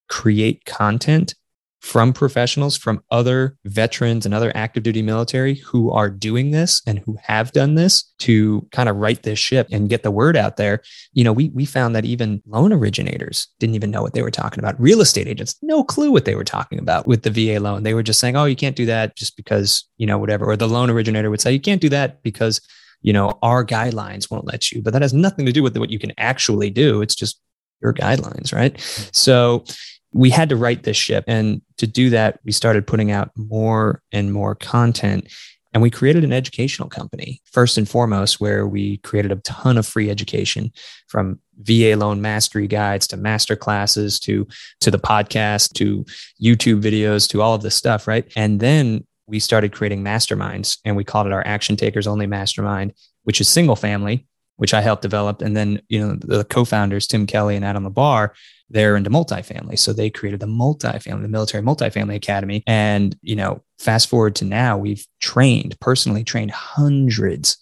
create 0.10 0.66
content 0.66 1.36
from 1.84 2.14
professionals, 2.14 2.78
from 2.78 3.04
other 3.12 3.58
veterans 3.66 4.26
and 4.26 4.34
other 4.34 4.54
active 4.56 4.84
duty 4.84 5.02
military 5.02 5.56
who 5.56 5.92
are 5.92 6.10
doing 6.10 6.52
this 6.52 6.82
and 6.88 7.00
who 7.00 7.18
have 7.22 7.52
done 7.52 7.76
this 7.76 8.14
to 8.20 8.66
kind 8.72 8.88
of 8.88 8.96
right 8.96 9.22
this 9.24 9.38
ship 9.38 9.68
and 9.70 9.90
get 9.90 10.02
the 10.02 10.10
word 10.10 10.38
out 10.38 10.56
there. 10.56 10.82
You 11.12 11.26
know, 11.26 11.34
we 11.34 11.50
we 11.50 11.66
found 11.66 11.94
that 11.94 12.06
even 12.06 12.42
loan 12.48 12.72
originators 12.72 13.50
didn't 13.60 13.76
even 13.76 13.92
know 13.92 14.02
what 14.02 14.14
they 14.14 14.22
were 14.22 14.32
talking 14.32 14.60
about. 14.60 14.80
Real 14.80 15.02
estate 15.02 15.28
agents, 15.28 15.58
no 15.62 15.84
clue 15.84 16.10
what 16.10 16.24
they 16.24 16.36
were 16.36 16.46
talking 16.46 16.80
about 16.80 17.06
with 17.06 17.24
the 17.24 17.30
VA 17.30 17.60
loan. 17.60 17.84
They 17.84 17.94
were 17.94 18.02
just 18.02 18.22
saying, 18.22 18.38
"Oh, 18.38 18.46
you 18.46 18.56
can't 18.56 18.78
do 18.78 18.86
that 18.86 19.18
just 19.18 19.36
because, 19.36 19.84
you 19.98 20.08
know, 20.08 20.18
whatever." 20.18 20.46
Or 20.46 20.56
the 20.56 20.70
loan 20.70 20.90
originator 20.90 21.30
would 21.30 21.42
say, 21.42 21.52
"You 21.52 21.60
can't 21.60 21.82
do 21.82 21.90
that 21.90 22.24
because 22.24 22.62
you 23.04 23.14
know, 23.14 23.38
our 23.44 23.64
guidelines 23.64 24.32
won't 24.32 24.46
let 24.46 24.72
you, 24.72 24.82
but 24.82 24.94
that 24.94 25.02
has 25.02 25.14
nothing 25.14 25.46
to 25.46 25.52
do 25.52 25.62
with 25.62 25.78
what 25.78 25.92
you 25.92 26.00
can 26.00 26.14
actually 26.18 26.70
do. 26.70 27.02
It's 27.02 27.16
just 27.16 27.40
your 27.82 27.94
guidelines, 27.94 28.54
right? 28.54 28.80
So 29.12 29.66
we 30.14 30.30
had 30.30 30.50
to 30.50 30.56
right 30.56 30.82
this 30.82 30.98
ship. 30.98 31.26
And 31.28 31.62
to 31.78 31.86
do 31.86 32.10
that, 32.12 32.40
we 32.46 32.52
started 32.52 32.88
putting 32.88 33.12
out 33.12 33.32
more 33.36 34.02
and 34.12 34.32
more 34.32 34.56
content. 34.56 35.28
And 35.74 35.82
we 35.82 35.90
created 35.90 36.24
an 36.24 36.32
educational 36.32 36.88
company, 36.88 37.42
first 37.52 37.78
and 37.80 37.90
foremost, 37.90 38.40
where 38.40 38.68
we 38.68 38.98
created 38.98 39.32
a 39.32 39.38
ton 39.38 39.78
of 39.78 39.88
free 39.88 40.10
education 40.10 40.72
from 41.08 41.40
VA 41.62 41.96
loan 41.98 42.22
mastery 42.22 42.68
guides 42.68 43.08
to 43.08 43.18
master 43.18 43.56
classes 43.56 44.20
to, 44.22 44.48
to 44.82 44.92
the 44.92 45.00
podcast 45.00 45.74
to 45.74 46.06
YouTube 46.42 46.82
videos 46.82 47.28
to 47.30 47.42
all 47.42 47.56
of 47.56 47.64
this 47.64 47.76
stuff, 47.76 48.08
right? 48.08 48.32
And 48.36 48.60
then 48.60 49.06
we 49.28 49.40
started 49.40 49.72
creating 49.72 50.04
masterminds 50.04 50.78
and 50.86 50.96
we 50.96 51.04
called 51.04 51.28
it 51.28 51.34
our 51.34 51.46
action 51.46 51.76
takers 51.76 52.08
only 52.08 52.28
mastermind, 52.28 52.94
which 53.24 53.40
is 53.40 53.48
single 53.48 53.76
family, 53.76 54.28
which 54.58 54.74
I 54.74 54.82
helped 54.82 55.02
develop. 55.02 55.42
And 55.42 55.56
then, 55.56 55.82
you 55.90 56.00
know, 56.00 56.16
the 56.16 56.44
co-founders, 56.46 57.08
Tim 57.08 57.26
Kelly 57.26 57.56
and 57.56 57.66
Adam 57.66 57.90
LaBar, 57.90 58.30
they're 58.70 58.96
into 58.98 59.10
multifamily. 59.10 59.78
So 59.78 59.94
they 59.94 60.10
created 60.10 60.40
the 60.40 60.48
multifamily, 60.48 61.22
the 61.22 61.28
military 61.28 61.64
multifamily 61.64 62.16
academy. 62.16 62.64
And, 62.68 63.18
you 63.22 63.36
know, 63.36 63.62
fast 63.78 64.10
forward 64.10 64.36
to 64.38 64.46
now, 64.46 64.78
we've 64.78 65.06
trained, 65.20 65.80
personally 65.80 66.24
trained 66.24 66.52
hundreds, 66.52 67.58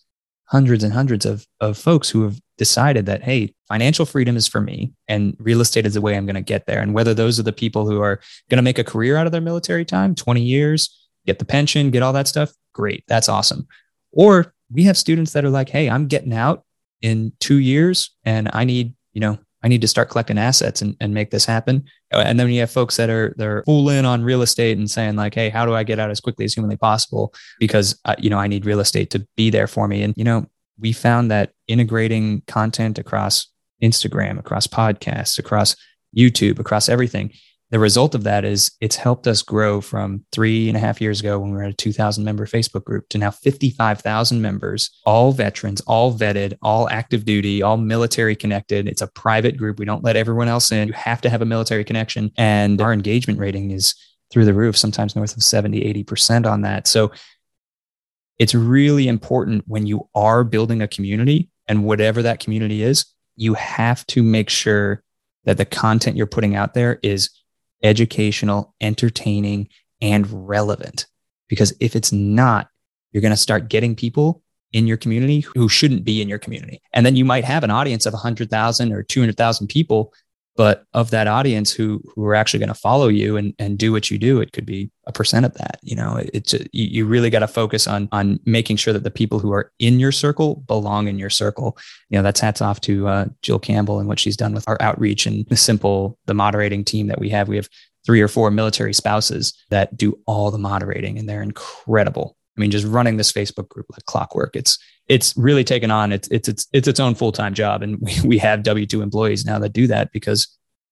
hundreds 0.45 0.83
and 0.83 0.93
hundreds 0.93 1.25
of, 1.25 1.45
of 1.59 1.77
folks 1.77 2.09
who 2.09 2.23
have 2.23 2.39
decided 2.57 3.07
that, 3.07 3.23
hey, 3.23 3.53
financial 3.67 4.05
freedom 4.05 4.37
is 4.37 4.47
for 4.47 4.61
me 4.61 4.93
and 5.07 5.35
real 5.39 5.61
estate 5.61 5.85
is 5.85 5.95
the 5.95 6.01
way 6.01 6.15
I'm 6.15 6.25
going 6.25 6.35
to 6.35 6.41
get 6.41 6.65
there. 6.65 6.81
And 6.81 6.93
whether 6.93 7.13
those 7.13 7.39
are 7.39 7.43
the 7.43 7.51
people 7.51 7.89
who 7.89 8.01
are 8.01 8.19
going 8.49 8.57
to 8.57 8.63
make 8.63 8.79
a 8.79 8.83
career 8.83 9.17
out 9.17 9.25
of 9.25 9.31
their 9.31 9.41
military 9.41 9.85
time, 9.85 10.13
20 10.13 10.41
years, 10.41 11.00
get 11.25 11.39
the 11.39 11.45
pension, 11.45 11.91
get 11.91 12.03
all 12.03 12.13
that 12.13 12.27
stuff. 12.27 12.51
Great. 12.73 13.03
That's 13.07 13.29
awesome. 13.29 13.67
Or 14.11 14.53
we 14.71 14.83
have 14.83 14.97
students 14.97 15.33
that 15.33 15.45
are 15.45 15.49
like, 15.49 15.69
hey, 15.69 15.89
I'm 15.89 16.07
getting 16.07 16.33
out 16.33 16.63
in 17.01 17.33
two 17.39 17.57
years 17.57 18.11
and 18.23 18.49
I 18.53 18.63
need, 18.63 18.93
you 19.13 19.21
know, 19.21 19.37
I 19.63 19.67
need 19.67 19.81
to 19.81 19.87
start 19.87 20.09
collecting 20.09 20.37
assets 20.37 20.81
and, 20.81 20.95
and 20.99 21.13
make 21.13 21.29
this 21.29 21.45
happen. 21.45 21.85
And 22.11 22.39
then 22.39 22.49
you 22.49 22.61
have 22.61 22.71
folks 22.71 22.97
that 22.97 23.09
are 23.09 23.33
they're 23.37 23.63
full 23.63 23.89
in 23.89 24.05
on 24.05 24.23
real 24.23 24.41
estate 24.41 24.77
and 24.77 24.89
saying 24.89 25.15
like, 25.15 25.35
hey, 25.35 25.49
how 25.49 25.65
do 25.65 25.75
I 25.75 25.83
get 25.83 25.99
out 25.99 26.09
as 26.09 26.19
quickly 26.19 26.45
as 26.45 26.53
humanly 26.53 26.77
possible? 26.77 27.33
Because 27.59 27.99
uh, 28.05 28.15
you 28.17 28.29
know 28.29 28.39
I 28.39 28.47
need 28.47 28.65
real 28.65 28.79
estate 28.79 29.11
to 29.11 29.25
be 29.37 29.49
there 29.49 29.67
for 29.67 29.87
me. 29.87 30.01
And 30.01 30.15
you 30.17 30.23
know 30.23 30.47
we 30.79 30.93
found 30.93 31.29
that 31.29 31.51
integrating 31.67 32.41
content 32.47 32.97
across 32.97 33.47
Instagram, 33.83 34.39
across 34.39 34.65
podcasts, 34.65 35.37
across 35.37 35.75
YouTube, 36.15 36.59
across 36.59 36.89
everything 36.89 37.31
the 37.71 37.79
result 37.79 38.13
of 38.15 38.25
that 38.25 38.43
is 38.43 38.71
it's 38.81 38.97
helped 38.97 39.27
us 39.27 39.41
grow 39.41 39.79
from 39.79 40.25
three 40.33 40.67
and 40.67 40.75
a 40.75 40.79
half 40.79 40.99
years 40.99 41.21
ago 41.21 41.39
when 41.39 41.51
we 41.51 41.55
were 41.55 41.63
at 41.63 41.71
a 41.71 41.73
2000 41.73 42.21
member 42.23 42.45
Facebook 42.45 42.83
group 42.83 43.07
to 43.09 43.17
now 43.17 43.31
55,000 43.31 44.41
members, 44.41 44.91
all 45.05 45.31
veterans, 45.31 45.79
all 45.81 46.13
vetted, 46.13 46.57
all 46.61 46.89
active 46.89 47.23
duty, 47.23 47.61
all 47.61 47.77
military 47.77 48.35
connected. 48.35 48.89
It's 48.89 49.01
a 49.01 49.07
private 49.07 49.55
group. 49.55 49.79
We 49.79 49.85
don't 49.85 50.03
let 50.03 50.17
everyone 50.17 50.49
else 50.49 50.69
in. 50.73 50.89
You 50.89 50.93
have 50.93 51.21
to 51.21 51.29
have 51.29 51.41
a 51.41 51.45
military 51.45 51.85
connection. 51.85 52.31
And 52.37 52.81
our 52.81 52.91
engagement 52.91 53.39
rating 53.39 53.71
is 53.71 53.95
through 54.31 54.45
the 54.45 54.53
roof, 54.53 54.75
sometimes 54.75 55.15
north 55.15 55.35
of 55.37 55.41
70, 55.41 55.81
80% 56.03 56.45
on 56.45 56.61
that. 56.61 56.87
So 56.87 57.11
it's 58.37 58.53
really 58.53 59.07
important 59.07 59.63
when 59.65 59.85
you 59.85 60.09
are 60.13 60.43
building 60.43 60.81
a 60.81 60.89
community 60.89 61.49
and 61.69 61.85
whatever 61.85 62.21
that 62.23 62.41
community 62.41 62.83
is, 62.83 63.05
you 63.37 63.53
have 63.53 64.05
to 64.07 64.21
make 64.21 64.49
sure 64.49 65.03
that 65.45 65.57
the 65.57 65.65
content 65.65 66.17
you're 66.17 66.27
putting 66.27 66.55
out 66.55 66.73
there 66.73 66.99
is 67.01 67.29
educational, 67.83 68.73
entertaining, 68.81 69.69
and 70.01 70.47
relevant. 70.47 71.07
Because 71.47 71.73
if 71.79 71.95
it's 71.95 72.11
not, 72.11 72.67
you're 73.11 73.21
going 73.21 73.31
to 73.31 73.37
start 73.37 73.69
getting 73.69 73.95
people 73.95 74.41
in 74.73 74.87
your 74.87 74.97
community 74.97 75.41
who 75.41 75.67
shouldn't 75.67 76.05
be 76.05 76.21
in 76.21 76.29
your 76.29 76.39
community. 76.39 76.81
And 76.93 77.05
then 77.05 77.15
you 77.15 77.25
might 77.25 77.43
have 77.43 77.63
an 77.63 77.71
audience 77.71 78.05
of 78.05 78.13
100,000 78.13 78.93
or 78.93 79.03
200,000 79.03 79.67
people 79.67 80.13
but 80.55 80.85
of 80.93 81.11
that 81.11 81.27
audience 81.27 81.71
who 81.71 82.01
who 82.15 82.25
are 82.25 82.35
actually 82.35 82.59
going 82.59 82.67
to 82.67 82.73
follow 82.73 83.07
you 83.07 83.37
and, 83.37 83.53
and 83.59 83.77
do 83.77 83.91
what 83.91 84.11
you 84.11 84.17
do 84.17 84.41
it 84.41 84.51
could 84.51 84.65
be 84.65 84.91
a 85.07 85.11
percent 85.11 85.45
of 85.45 85.53
that 85.55 85.79
you 85.81 85.95
know? 85.95 86.21
It's 86.33 86.53
you, 86.53 86.67
you 86.71 87.05
really 87.05 87.29
got 87.29 87.39
to 87.39 87.47
focus 87.47 87.87
on 87.87 88.07
on 88.11 88.39
making 88.45 88.77
sure 88.77 88.93
that 88.93 89.03
the 89.03 89.11
people 89.11 89.39
who 89.39 89.51
are 89.51 89.71
in 89.79 89.99
your 89.99 90.11
circle 90.11 90.63
belong 90.67 91.07
in 91.07 91.19
your 91.19 91.29
circle. 91.29 91.77
You 92.09 92.17
know 92.17 92.23
that's 92.23 92.39
hats 92.39 92.61
off 92.61 92.81
to 92.81 93.07
uh, 93.07 93.25
jill 93.41 93.59
campbell 93.59 93.99
and 93.99 94.07
what 94.07 94.19
she's 94.19 94.37
done 94.37 94.53
with 94.53 94.67
our 94.67 94.77
outreach 94.79 95.25
and 95.25 95.45
the 95.47 95.57
simple 95.57 96.17
the 96.25 96.33
moderating 96.33 96.85
team 96.85 97.07
that 97.07 97.19
we 97.19 97.29
have. 97.29 97.47
We 97.47 97.57
have 97.57 97.69
three 98.05 98.21
or 98.21 98.27
four 98.27 98.49
military 98.49 98.93
spouses 98.93 99.53
that 99.69 99.95
do 99.95 100.17
all 100.25 100.49
the 100.49 100.57
moderating 100.57 101.19
and 101.19 101.29
they're 101.29 101.43
incredible 101.43 102.35
I 102.61 102.63
mean, 102.63 102.69
just 102.69 102.85
running 102.85 103.17
this 103.17 103.31
Facebook 103.31 103.69
group 103.69 103.87
like 103.91 104.05
clockwork. 104.05 104.55
It's 104.55 104.77
it's 105.07 105.35
really 105.35 105.63
taken 105.63 105.89
on 105.89 106.11
it's 106.11 106.27
it's 106.27 106.47
it's 106.47 106.67
it's 106.71 106.87
its 106.87 106.99
own 106.99 107.15
full 107.15 107.31
time 107.31 107.55
job, 107.55 107.81
and 107.81 107.97
we 107.99 108.13
we 108.23 108.37
have 108.37 108.61
W 108.61 108.85
two 108.85 109.01
employees 109.01 109.45
now 109.45 109.57
that 109.57 109.73
do 109.73 109.87
that 109.87 110.11
because 110.11 110.47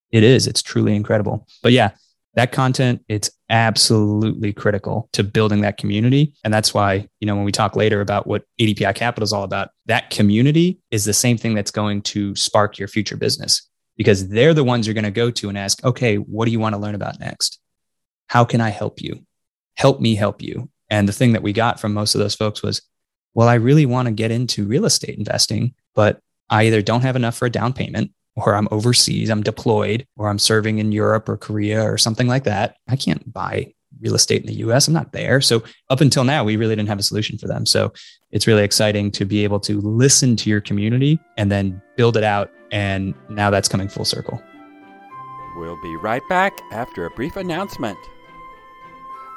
it 0.10 0.24
is 0.24 0.48
it's 0.48 0.64
truly 0.64 0.96
incredible. 0.96 1.48
But 1.62 1.74
yeah, 1.74 1.92
that 2.34 2.52
content 2.52 3.06
it's 3.08 3.30
absolutely 3.52 4.52
critical 4.52 5.10
to 5.14 5.24
building 5.24 5.62
that 5.62 5.78
community, 5.78 6.34
and 6.44 6.52
that's 6.52 6.74
why 6.74 7.08
you 7.20 7.28
know 7.28 7.36
when 7.36 7.46
we 7.46 7.52
talk 7.52 7.76
later 7.76 8.02
about 8.02 8.26
what 8.26 8.46
ADPI 8.60 8.96
Capital 8.96 9.24
is 9.24 9.32
all 9.32 9.44
about, 9.44 9.70
that 9.86 10.10
community 10.10 10.80
is 10.90 11.06
the 11.06 11.14
same 11.14 11.38
thing 11.38 11.54
that's 11.54 11.70
going 11.70 12.02
to 12.02 12.36
spark 12.36 12.80
your 12.80 12.88
future 12.88 13.16
business 13.16 13.70
because 13.96 14.28
they're 14.30 14.56
the 14.56 14.64
ones 14.64 14.88
you're 14.88 14.96
going 14.96 15.04
to 15.04 15.12
go 15.12 15.30
to 15.30 15.50
and 15.50 15.58
ask, 15.58 15.86
okay, 15.86 16.16
what 16.16 16.46
do 16.46 16.52
you 16.52 16.60
want 16.60 16.74
to 16.74 16.82
learn 16.82 16.96
about 16.96 17.20
next? 17.20 17.60
How 18.26 18.44
can 18.44 18.60
I 18.60 18.70
help 18.70 19.04
you? 19.04 19.24
Help 19.76 20.00
me 20.00 20.16
help 20.16 20.42
you 20.42 20.70
and 20.90 21.08
the 21.08 21.14
thing 21.14 21.34
that 21.34 21.44
we 21.44 21.54
got 21.54 21.80
from 21.80 21.94
most 21.94 22.16
of 22.16 22.20
those 22.20 22.36
folks 22.36 22.64
was, 22.64 22.82
well, 23.34 23.48
I 23.48 23.56
really 23.56 23.86
want 23.86 24.08
to 24.08 24.14
get 24.14 24.32
into 24.32 24.66
real 24.66 24.86
estate 24.86 25.18
investing, 25.18 25.74
but 25.96 26.20
I 26.50 26.64
either 26.64 26.82
don't 26.82 27.02
have 27.02 27.16
enough 27.16 27.36
for 27.36 27.46
a 27.46 27.52
down 27.52 27.74
payment 27.74 28.12
or 28.36 28.56
I'm 28.56 28.68
overseas, 28.72 29.30
I'm 29.30 29.44
deployed, 29.44 30.08
or 30.16 30.30
I'm 30.30 30.40
serving 30.40 30.80
in 30.80 30.92
Europe 30.92 31.28
or 31.30 31.38
Korea 31.38 31.84
or 31.84 31.98
something 31.98 32.28
like 32.28 32.46
that. 32.46 32.78
I 32.88 32.96
can't 32.96 33.32
buy 33.32 33.74
real 34.02 34.16
estate 34.16 34.42
in 34.42 34.48
the 34.48 34.56
US. 34.56 34.88
I'm 34.88 34.94
not 34.94 35.12
there. 35.12 35.42
So 35.42 35.64
up 35.90 36.02
until 36.02 36.24
now, 36.24 36.44
we 36.44 36.56
really 36.56 36.76
didn't 36.76 36.90
have 36.90 37.00
a 37.00 37.04
solution 37.04 37.38
for 37.38 37.48
them. 37.48 37.66
So 37.66 37.92
it's 38.32 38.48
really 38.48 38.64
exciting 38.64 39.12
to 39.12 39.26
be 39.26 39.44
able 39.44 39.60
to 39.62 39.82
listen 39.82 40.36
to 40.38 40.50
your 40.50 40.62
community 40.62 41.20
and 41.38 41.52
then 41.52 41.82
build 41.98 42.16
it 42.16 42.24
out. 42.24 42.52
And 42.72 43.14
now 43.30 43.50
that's 43.50 43.68
coming 43.68 43.90
full 43.90 44.06
circle. 44.06 44.42
We'll 45.58 45.82
be 45.82 45.96
right 45.98 46.22
back 46.30 46.54
after 46.72 47.06
a 47.06 47.10
brief 47.12 47.36
announcement. 47.36 47.98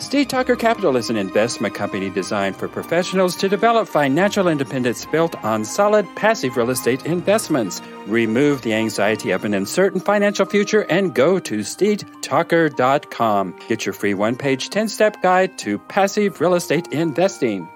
Steed 0.00 0.30
Talker 0.30 0.56
Capital 0.56 0.96
is 0.96 1.10
an 1.10 1.16
investment 1.16 1.74
company 1.74 2.08
designed 2.08 2.56
for 2.56 2.68
professionals 2.68 3.36
to 3.36 3.50
develop 3.50 3.86
financial 3.86 4.48
independence 4.48 5.04
built 5.04 5.36
on 5.44 5.62
solid 5.62 6.06
passive 6.16 6.56
real 6.56 6.70
estate 6.70 7.04
investments. 7.04 7.82
Remove 8.06 8.62
the 8.62 8.72
anxiety 8.72 9.30
of 9.30 9.44
an 9.44 9.52
uncertain 9.52 10.00
financial 10.00 10.46
future 10.46 10.86
and 10.88 11.14
go 11.14 11.38
to 11.38 11.58
steedtalker.com. 11.58 13.58
Get 13.68 13.84
your 13.84 13.92
free 13.92 14.14
one 14.14 14.36
page 14.36 14.70
10 14.70 14.88
step 14.88 15.22
guide 15.22 15.58
to 15.58 15.78
passive 15.78 16.40
real 16.40 16.54
estate 16.54 16.90
investing. 16.94 17.68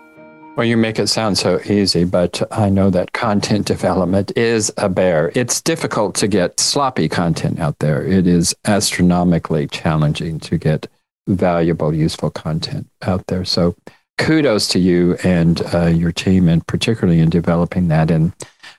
Well, 0.56 0.66
you 0.66 0.78
make 0.78 1.00
it 1.00 1.08
sound 1.08 1.36
so 1.36 1.60
easy, 1.66 2.04
but 2.04 2.40
I 2.52 2.70
know 2.70 2.88
that 2.88 3.12
content 3.12 3.66
development 3.66 4.32
is 4.36 4.72
a 4.78 4.88
bear. 4.88 5.30
It's 5.34 5.60
difficult 5.60 6.14
to 6.16 6.28
get 6.28 6.58
sloppy 6.58 7.08
content 7.08 7.58
out 7.58 7.80
there. 7.80 8.02
It 8.02 8.26
is 8.26 8.54
astronomically 8.64 9.66
challenging 9.66 10.40
to 10.40 10.56
get 10.56 10.86
valuable, 11.26 11.94
useful 11.94 12.30
content 12.30 12.88
out 13.02 13.26
there. 13.26 13.44
So 13.44 13.74
kudos 14.18 14.68
to 14.68 14.78
you 14.78 15.16
and 15.24 15.62
uh, 15.74 15.86
your 15.86 16.12
team, 16.12 16.48
and 16.48 16.66
particularly 16.66 17.20
in 17.20 17.30
developing 17.30 17.88
that 17.88 18.10
in 18.10 18.32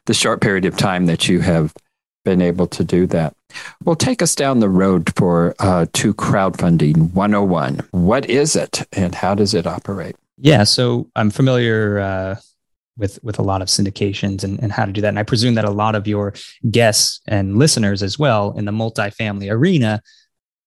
the 0.06 0.14
short 0.14 0.42
period 0.42 0.66
of 0.66 0.78
time 0.78 1.08
that 1.08 1.28
you 1.28 1.42
have 1.42 1.74
been 2.24 2.42
able 2.42 2.68
to 2.68 2.84
do 2.84 3.06
that. 3.08 3.34
Well, 3.84 3.96
take 3.96 4.22
us 4.22 4.36
down 4.36 4.60
the 4.60 4.70
road 4.70 5.14
for 5.16 5.56
uh, 5.60 5.86
to 5.94 6.14
crowdfunding 6.14 7.14
101. 7.14 7.82
What 7.92 8.30
is 8.30 8.56
it 8.56 8.86
and 8.92 9.16
how 9.16 9.36
does 9.36 9.54
it 9.54 9.68
operate? 9.68 10.16
Yeah, 10.38 10.64
so 10.64 11.10
I'm 11.16 11.30
familiar 11.30 12.00
uh, 12.00 12.36
with 12.98 13.20
with 13.24 13.40
a 13.40 13.44
lot 13.44 13.62
of 13.62 13.68
syndications 13.68 14.44
and, 14.44 14.60
and 14.62 14.72
how 14.72 14.86
to 14.86 14.92
do 14.92 15.02
that. 15.02 15.10
And 15.10 15.20
I 15.20 15.24
presume 15.24 15.56
that 15.56 15.66
a 15.66 15.72
lot 15.72 15.96
of 15.96 16.08
your 16.08 16.34
guests 16.70 17.22
and 17.28 17.58
listeners 17.58 18.04
as 18.04 18.20
well 18.20 18.54
in 18.58 18.66
the 18.66 18.72
multifamily 18.72 19.50
arena 19.50 20.02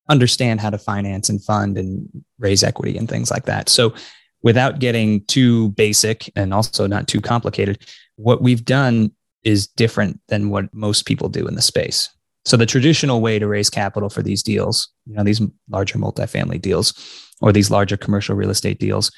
understand 0.08 0.60
how 0.60 0.70
to 0.70 0.78
finance 0.78 1.28
and 1.28 1.42
fund 1.42 1.76
and 1.76 2.08
raise 2.38 2.62
equity 2.62 2.96
and 2.96 3.08
things 3.08 3.30
like 3.30 3.44
that. 3.44 3.68
So, 3.68 3.94
without 4.42 4.78
getting 4.78 5.24
too 5.24 5.70
basic 5.70 6.30
and 6.36 6.54
also 6.54 6.86
not 6.86 7.08
too 7.08 7.20
complicated, 7.20 7.84
what 8.16 8.40
we've 8.40 8.64
done 8.64 9.10
is 9.42 9.66
different 9.66 10.20
than 10.28 10.50
what 10.50 10.72
most 10.72 11.06
people 11.06 11.28
do 11.28 11.46
in 11.46 11.54
the 11.54 11.62
space. 11.62 12.08
So, 12.44 12.56
the 12.56 12.66
traditional 12.66 13.20
way 13.20 13.38
to 13.38 13.46
raise 13.46 13.70
capital 13.70 14.08
for 14.08 14.22
these 14.22 14.42
deals, 14.42 14.88
you 15.06 15.14
know, 15.14 15.24
these 15.24 15.40
larger 15.68 15.98
multifamily 15.98 16.60
deals 16.60 16.94
or 17.40 17.52
these 17.52 17.70
larger 17.70 17.96
commercial 17.96 18.36
real 18.36 18.50
estate 18.50 18.78
deals, 18.78 19.12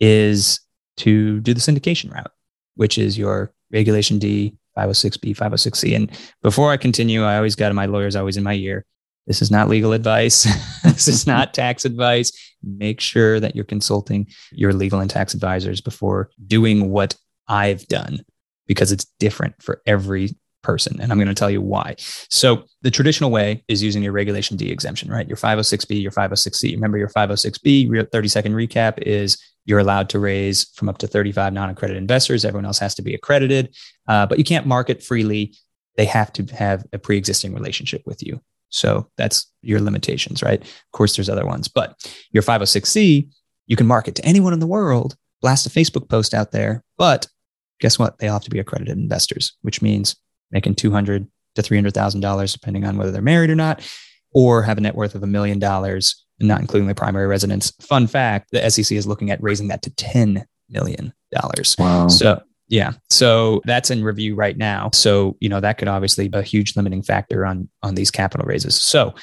is 0.00 0.60
to 0.96 1.40
do 1.40 1.54
the 1.54 1.60
syndication 1.60 2.12
route, 2.12 2.30
which 2.76 2.98
is 2.98 3.18
your 3.18 3.52
regulation 3.72 4.18
D, 4.18 4.56
506B, 4.76 5.36
506C. 5.36 5.96
And 5.96 6.10
before 6.42 6.70
I 6.70 6.76
continue, 6.76 7.24
I 7.24 7.36
always 7.36 7.54
got 7.54 7.74
my 7.74 7.86
lawyers 7.86 8.16
always 8.16 8.36
in 8.36 8.42
my 8.42 8.54
ear 8.54 8.84
this 9.26 9.42
is 9.42 9.50
not 9.50 9.68
legal 9.68 9.92
advice. 9.92 10.44
this 10.84 11.08
is 11.08 11.26
not 11.26 11.54
tax 11.54 11.84
advice. 11.84 12.32
Make 12.62 13.00
sure 13.00 13.40
that 13.40 13.54
you're 13.54 13.64
consulting 13.64 14.26
your 14.52 14.72
legal 14.72 15.00
and 15.00 15.10
tax 15.10 15.34
advisors 15.34 15.80
before 15.80 16.30
doing 16.46 16.90
what 16.90 17.16
I've 17.48 17.86
done 17.86 18.24
because 18.66 18.92
it's 18.92 19.06
different 19.18 19.62
for 19.62 19.82
every 19.86 20.30
person. 20.62 21.00
And 21.00 21.12
I'm 21.12 21.18
going 21.18 21.28
to 21.28 21.34
tell 21.34 21.50
you 21.50 21.60
why. 21.60 21.94
So, 21.98 22.64
the 22.82 22.90
traditional 22.90 23.30
way 23.30 23.62
is 23.68 23.82
using 23.82 24.02
your 24.02 24.12
Regulation 24.12 24.56
D 24.56 24.70
exemption, 24.70 25.10
right? 25.10 25.28
Your 25.28 25.36
506B, 25.36 26.02
your 26.02 26.10
506C. 26.10 26.72
Remember, 26.72 26.98
your 26.98 27.10
506B, 27.10 28.10
30 28.10 28.28
second 28.28 28.54
recap 28.54 28.98
is 29.02 29.38
you're 29.66 29.78
allowed 29.78 30.08
to 30.10 30.18
raise 30.18 30.64
from 30.74 30.88
up 30.88 30.98
to 30.98 31.06
35 31.06 31.52
non 31.52 31.70
accredited 31.70 32.00
investors. 32.00 32.44
Everyone 32.44 32.66
else 32.66 32.78
has 32.78 32.94
to 32.96 33.02
be 33.02 33.14
accredited, 33.14 33.74
uh, 34.08 34.26
but 34.26 34.38
you 34.38 34.44
can't 34.44 34.66
market 34.66 35.02
freely. 35.02 35.54
They 35.96 36.06
have 36.06 36.32
to 36.34 36.44
have 36.54 36.84
a 36.92 36.98
pre 36.98 37.16
existing 37.16 37.54
relationship 37.54 38.02
with 38.04 38.22
you. 38.22 38.40
So 38.74 39.08
that's 39.16 39.46
your 39.62 39.80
limitations, 39.80 40.42
right? 40.42 40.60
Of 40.60 40.92
course, 40.92 41.14
there's 41.14 41.28
other 41.28 41.46
ones, 41.46 41.68
but 41.68 41.96
your 42.32 42.42
506C, 42.42 43.28
you 43.66 43.76
can 43.76 43.86
market 43.86 44.16
to 44.16 44.24
anyone 44.24 44.52
in 44.52 44.58
the 44.58 44.66
world, 44.66 45.16
blast 45.40 45.64
a 45.66 45.70
Facebook 45.70 46.08
post 46.08 46.34
out 46.34 46.50
there, 46.50 46.82
but 46.98 47.28
guess 47.80 48.00
what? 48.00 48.18
They 48.18 48.26
all 48.26 48.34
have 48.34 48.42
to 48.44 48.50
be 48.50 48.58
accredited 48.58 48.98
investors, 48.98 49.56
which 49.62 49.80
means 49.80 50.16
making 50.50 50.74
200 50.74 51.26
to 51.54 51.62
$300,000, 51.62 52.52
depending 52.52 52.84
on 52.84 52.96
whether 52.96 53.12
they're 53.12 53.22
married 53.22 53.50
or 53.50 53.54
not, 53.54 53.88
or 54.32 54.64
have 54.64 54.76
a 54.76 54.80
net 54.80 54.96
worth 54.96 55.14
of 55.14 55.22
a 55.22 55.26
million 55.28 55.60
dollars, 55.60 56.26
not 56.40 56.60
including 56.60 56.88
the 56.88 56.96
primary 56.96 57.28
residence. 57.28 57.70
Fun 57.80 58.08
fact, 58.08 58.48
the 58.50 58.68
SEC 58.70 58.96
is 58.96 59.06
looking 59.06 59.30
at 59.30 59.40
raising 59.40 59.68
that 59.68 59.82
to 59.82 59.90
$10 59.90 60.44
million. 60.68 61.12
Wow. 61.78 62.08
So 62.08 62.42
Yeah. 62.68 62.92
So 63.10 63.60
that's 63.64 63.90
in 63.90 64.02
review 64.02 64.34
right 64.34 64.56
now. 64.56 64.90
So, 64.92 65.36
you 65.40 65.48
know, 65.48 65.60
that 65.60 65.78
could 65.78 65.88
obviously 65.88 66.28
be 66.28 66.38
a 66.38 66.42
huge 66.42 66.76
limiting 66.76 67.02
factor 67.02 67.44
on 67.44 67.68
on 67.82 67.94
these 67.94 68.10
capital 68.10 68.46
raises. 68.46 68.74
So, 68.74 69.14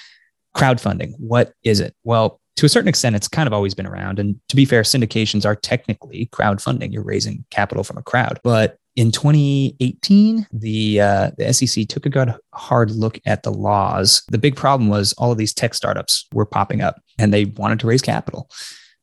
crowdfunding, 0.55 1.13
what 1.17 1.53
is 1.63 1.79
it? 1.79 1.95
Well, 2.03 2.39
to 2.57 2.65
a 2.65 2.69
certain 2.69 2.89
extent, 2.89 3.15
it's 3.15 3.27
kind 3.27 3.47
of 3.47 3.53
always 3.53 3.73
been 3.73 3.87
around. 3.87 4.19
And 4.19 4.39
to 4.49 4.55
be 4.55 4.65
fair, 4.65 4.83
syndications 4.83 5.45
are 5.45 5.55
technically 5.55 6.29
crowdfunding. 6.31 6.93
You're 6.93 7.03
raising 7.03 7.45
capital 7.49 7.83
from 7.83 7.97
a 7.97 8.03
crowd. 8.03 8.39
But 8.43 8.77
in 8.95 9.11
2018, 9.11 10.47
the 10.51 11.01
uh, 11.01 11.31
the 11.37 11.53
SEC 11.53 11.87
took 11.87 12.05
a 12.05 12.09
good 12.09 12.35
hard 12.53 12.91
look 12.91 13.19
at 13.25 13.43
the 13.43 13.51
laws. 13.51 14.21
The 14.29 14.37
big 14.37 14.55
problem 14.55 14.89
was 14.89 15.13
all 15.13 15.31
of 15.31 15.37
these 15.37 15.53
tech 15.53 15.73
startups 15.73 16.27
were 16.33 16.45
popping 16.45 16.81
up, 16.81 17.01
and 17.17 17.33
they 17.33 17.45
wanted 17.45 17.79
to 17.79 17.87
raise 17.87 18.01
capital. 18.01 18.49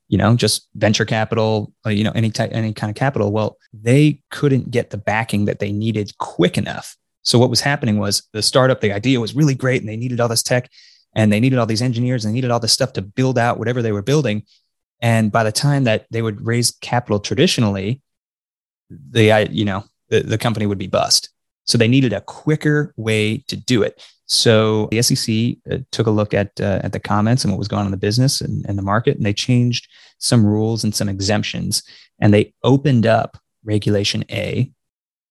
You 0.08 0.18
know, 0.18 0.34
just 0.34 0.68
venture 0.74 1.04
capital, 1.04 1.72
uh, 1.84 1.90
you 1.90 2.02
know, 2.02 2.12
any 2.14 2.30
type, 2.30 2.50
any 2.52 2.72
kind 2.72 2.90
of 2.90 2.96
capital. 2.96 3.30
Well, 3.30 3.58
they 3.72 4.22
couldn't 4.30 4.70
get 4.70 4.90
the 4.90 4.96
backing 4.96 5.44
that 5.44 5.58
they 5.58 5.70
needed 5.70 6.16
quick 6.18 6.56
enough. 6.56 6.96
So 7.22 7.38
what 7.38 7.50
was 7.50 7.60
happening 7.60 7.98
was 7.98 8.26
the 8.32 8.42
startup, 8.42 8.80
the 8.80 8.92
idea 8.92 9.20
was 9.20 9.34
really 9.34 9.54
great, 9.54 9.82
and 9.82 9.88
they 9.88 9.96
needed 9.96 10.18
all 10.18 10.28
this 10.28 10.42
tech, 10.42 10.70
and 11.14 11.30
they 11.30 11.40
needed 11.40 11.58
all 11.58 11.66
these 11.66 11.82
engineers, 11.82 12.24
and 12.24 12.32
they 12.32 12.36
needed 12.36 12.50
all 12.50 12.60
this 12.60 12.72
stuff 12.72 12.94
to 12.94 13.02
build 13.02 13.38
out 13.38 13.58
whatever 13.58 13.82
they 13.82 13.92
were 13.92 14.02
building. 14.02 14.44
And 15.00 15.30
by 15.30 15.44
the 15.44 15.52
time 15.52 15.84
that 15.84 16.06
they 16.10 16.22
would 16.22 16.44
raise 16.44 16.70
capital 16.70 17.20
traditionally, 17.20 18.00
the 18.90 19.48
you 19.50 19.64
know 19.64 19.84
the, 20.08 20.20
the 20.20 20.38
company 20.38 20.66
would 20.66 20.78
be 20.78 20.86
bust. 20.86 21.30
So 21.68 21.78
they 21.78 21.88
needed 21.88 22.12
a 22.12 22.22
quicker 22.22 22.92
way 22.96 23.38
to 23.48 23.56
do 23.56 23.82
it. 23.82 24.02
So 24.26 24.88
the 24.90 25.00
SEC 25.02 25.56
uh, 25.70 25.82
took 25.90 26.06
a 26.06 26.10
look 26.10 26.34
at 26.34 26.60
uh, 26.60 26.80
at 26.82 26.92
the 26.92 27.00
comments 27.00 27.44
and 27.44 27.52
what 27.52 27.58
was 27.58 27.68
going 27.68 27.80
on 27.80 27.87
in 27.87 27.92
the 27.92 27.96
business 27.96 28.40
and, 28.40 28.64
and 28.66 28.76
the 28.76 28.82
market, 28.82 29.16
and 29.16 29.25
they 29.25 29.32
changed 29.32 29.88
some 30.18 30.44
rules 30.44 30.84
and 30.84 30.94
some 30.94 31.08
exemptions, 31.08 31.82
and 32.20 32.34
they 32.34 32.52
opened 32.62 33.06
up 33.06 33.38
Regulation 33.64 34.25
A, 34.30 34.70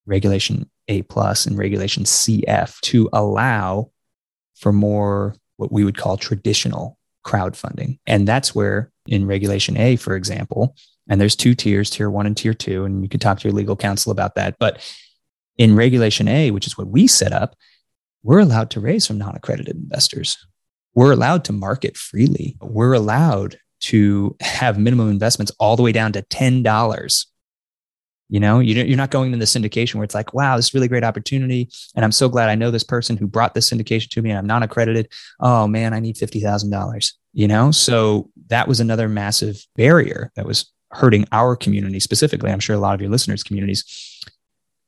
Regulation 0.05 0.69
A 0.87 1.03
plus, 1.03 1.45
and 1.45 1.57
Regulation 1.57 2.05
CF 2.05 2.79
to 2.81 3.09
allow 3.13 3.91
for 4.55 4.73
more 4.73 5.35
what 5.57 5.71
we 5.71 5.83
would 5.83 5.97
call 5.97 6.17
traditional 6.17 6.97
crowdfunding, 7.23 7.99
and 8.07 8.27
that's 8.27 8.55
where 8.55 8.91
in 9.05 9.27
Regulation 9.27 9.77
A, 9.77 9.95
for 9.95 10.15
example, 10.15 10.75
and 11.07 11.21
there's 11.21 11.35
two 11.35 11.53
tiers, 11.53 11.91
tier 11.91 12.09
one 12.09 12.25
and 12.25 12.35
tier 12.35 12.55
two, 12.55 12.83
and 12.83 13.03
you 13.03 13.09
can 13.09 13.19
talk 13.19 13.39
to 13.39 13.47
your 13.47 13.55
legal 13.55 13.75
counsel 13.75 14.11
about 14.11 14.33
that. 14.35 14.57
But 14.59 14.81
in 15.57 15.75
Regulation 15.75 16.27
A, 16.27 16.51
which 16.51 16.67
is 16.67 16.77
what 16.77 16.87
we 16.87 17.07
set 17.07 17.33
up, 17.33 17.55
we're 18.23 18.39
allowed 18.39 18.69
to 18.71 18.79
raise 18.79 19.07
from 19.07 19.17
non 19.17 19.35
accredited 19.35 19.75
investors. 19.75 20.37
We're 20.93 21.13
allowed 21.13 21.45
to 21.45 21.53
market 21.53 21.95
freely. 21.95 22.57
We're 22.59 22.93
allowed 22.93 23.59
to 23.79 24.35
have 24.41 24.79
minimum 24.79 25.09
investments 25.09 25.51
all 25.59 25.75
the 25.75 25.83
way 25.83 25.91
down 25.91 26.11
to 26.13 26.23
$10. 26.23 27.25
You 28.29 28.39
know, 28.41 28.59
you're 28.59 28.97
not 28.97 29.11
going 29.11 29.31
into 29.31 29.37
the 29.37 29.45
syndication 29.45 29.95
where 29.95 30.03
it's 30.03 30.15
like, 30.15 30.33
wow, 30.33 30.57
this 30.57 30.65
is 30.65 30.73
really 30.73 30.89
great 30.89 31.05
opportunity. 31.05 31.69
And 31.95 32.03
I'm 32.03 32.11
so 32.11 32.27
glad 32.27 32.49
I 32.49 32.55
know 32.55 32.71
this 32.71 32.83
person 32.83 33.15
who 33.15 33.25
brought 33.25 33.53
this 33.53 33.69
syndication 33.69 34.09
to 34.09 34.21
me 34.21 34.31
and 34.31 34.39
I'm 34.39 34.47
non 34.47 34.63
accredited. 34.63 35.09
Oh 35.39 35.67
man, 35.67 35.93
I 35.93 35.99
need 35.99 36.15
$50,000. 36.17 37.13
You 37.33 37.47
know, 37.47 37.71
so 37.71 38.29
that 38.47 38.67
was 38.67 38.79
another 38.79 39.07
massive 39.07 39.63
barrier 39.75 40.31
that 40.35 40.45
was 40.45 40.71
hurting 40.91 41.25
our 41.31 41.55
community 41.55 41.99
specifically. 41.99 42.51
I'm 42.51 42.59
sure 42.59 42.75
a 42.75 42.79
lot 42.79 42.95
of 42.95 43.01
your 43.01 43.11
listeners' 43.11 43.43
communities. 43.43 44.16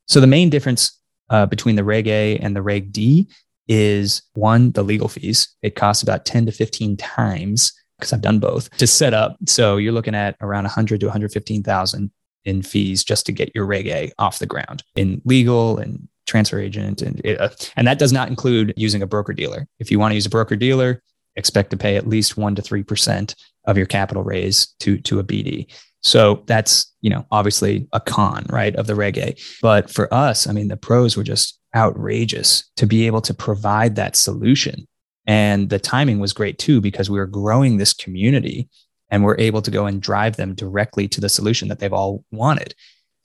So 0.09 0.19
the 0.19 0.27
main 0.27 0.49
difference 0.49 0.99
uh, 1.29 1.45
between 1.45 1.75
the 1.75 1.83
Reg 1.83 2.07
A 2.07 2.37
and 2.39 2.55
the 2.55 2.61
Reg 2.61 2.91
D 2.91 3.29
is 3.67 4.23
one, 4.33 4.71
the 4.71 4.83
legal 4.83 5.07
fees. 5.07 5.55
It 5.61 5.75
costs 5.75 6.03
about 6.03 6.25
10 6.25 6.47
to 6.47 6.51
15 6.51 6.97
times 6.97 7.71
because 7.97 8.11
I've 8.11 8.21
done 8.21 8.39
both 8.39 8.69
to 8.77 8.87
set 8.87 9.13
up. 9.13 9.37
So 9.45 9.77
you're 9.77 9.93
looking 9.93 10.15
at 10.15 10.35
around 10.41 10.63
100 10.63 10.99
to 11.01 11.05
115,000 11.05 12.11
in 12.45 12.61
fees 12.63 13.03
just 13.03 13.25
to 13.27 13.31
get 13.31 13.51
your 13.53 13.65
Reg 13.65 13.87
A 13.87 14.11
off 14.17 14.39
the 14.39 14.47
ground 14.47 14.83
in 14.95 15.21
legal 15.25 15.77
and 15.77 16.07
transfer 16.25 16.59
agent 16.59 17.01
and 17.01 17.25
uh, 17.39 17.49
and 17.75 17.87
that 17.87 17.97
does 17.97 18.13
not 18.13 18.29
include 18.29 18.73
using 18.77 19.01
a 19.01 19.07
broker 19.07 19.33
dealer. 19.33 19.67
If 19.79 19.91
you 19.91 19.99
want 19.99 20.11
to 20.11 20.15
use 20.15 20.25
a 20.25 20.31
broker 20.31 20.55
dealer, 20.55 21.03
expect 21.35 21.71
to 21.71 21.77
pay 21.77 21.95
at 21.95 22.07
least 22.07 22.37
1 22.37 22.55
to 22.55 22.61
3% 22.61 23.35
of 23.65 23.77
your 23.77 23.87
capital 23.87 24.23
raise 24.23 24.67
to 24.79 24.97
to 24.99 25.19
a 25.19 25.23
BD. 25.23 25.67
So 26.01 26.43
that's, 26.45 26.93
you 27.01 27.09
know, 27.09 27.25
obviously 27.31 27.87
a 27.91 27.99
con, 27.99 28.45
right, 28.49 28.75
of 28.75 28.87
the 28.87 28.95
Reg 28.95 29.17
A. 29.17 29.35
But 29.61 29.89
for 29.89 30.11
us, 30.13 30.47
I 30.47 30.53
mean, 30.53 30.69
the 30.69 30.77
pros 30.77 31.17
were 31.17 31.23
just 31.23 31.59
outrageous 31.75 32.69
to 32.77 32.85
be 32.85 33.05
able 33.05 33.21
to 33.21 33.33
provide 33.33 33.95
that 33.95 34.15
solution. 34.15 34.87
And 35.27 35.69
the 35.69 35.79
timing 35.79 36.19
was 36.19 36.33
great 36.33 36.57
too, 36.57 36.81
because 36.81 37.09
we 37.09 37.19
were 37.19 37.27
growing 37.27 37.77
this 37.77 37.93
community 37.93 38.69
and 39.09 39.23
we're 39.23 39.37
able 39.37 39.61
to 39.61 39.71
go 39.71 39.85
and 39.85 40.01
drive 40.01 40.37
them 40.37 40.55
directly 40.55 41.07
to 41.09 41.21
the 41.21 41.29
solution 41.29 41.67
that 41.67 41.79
they've 41.79 41.93
all 41.93 42.23
wanted. 42.31 42.73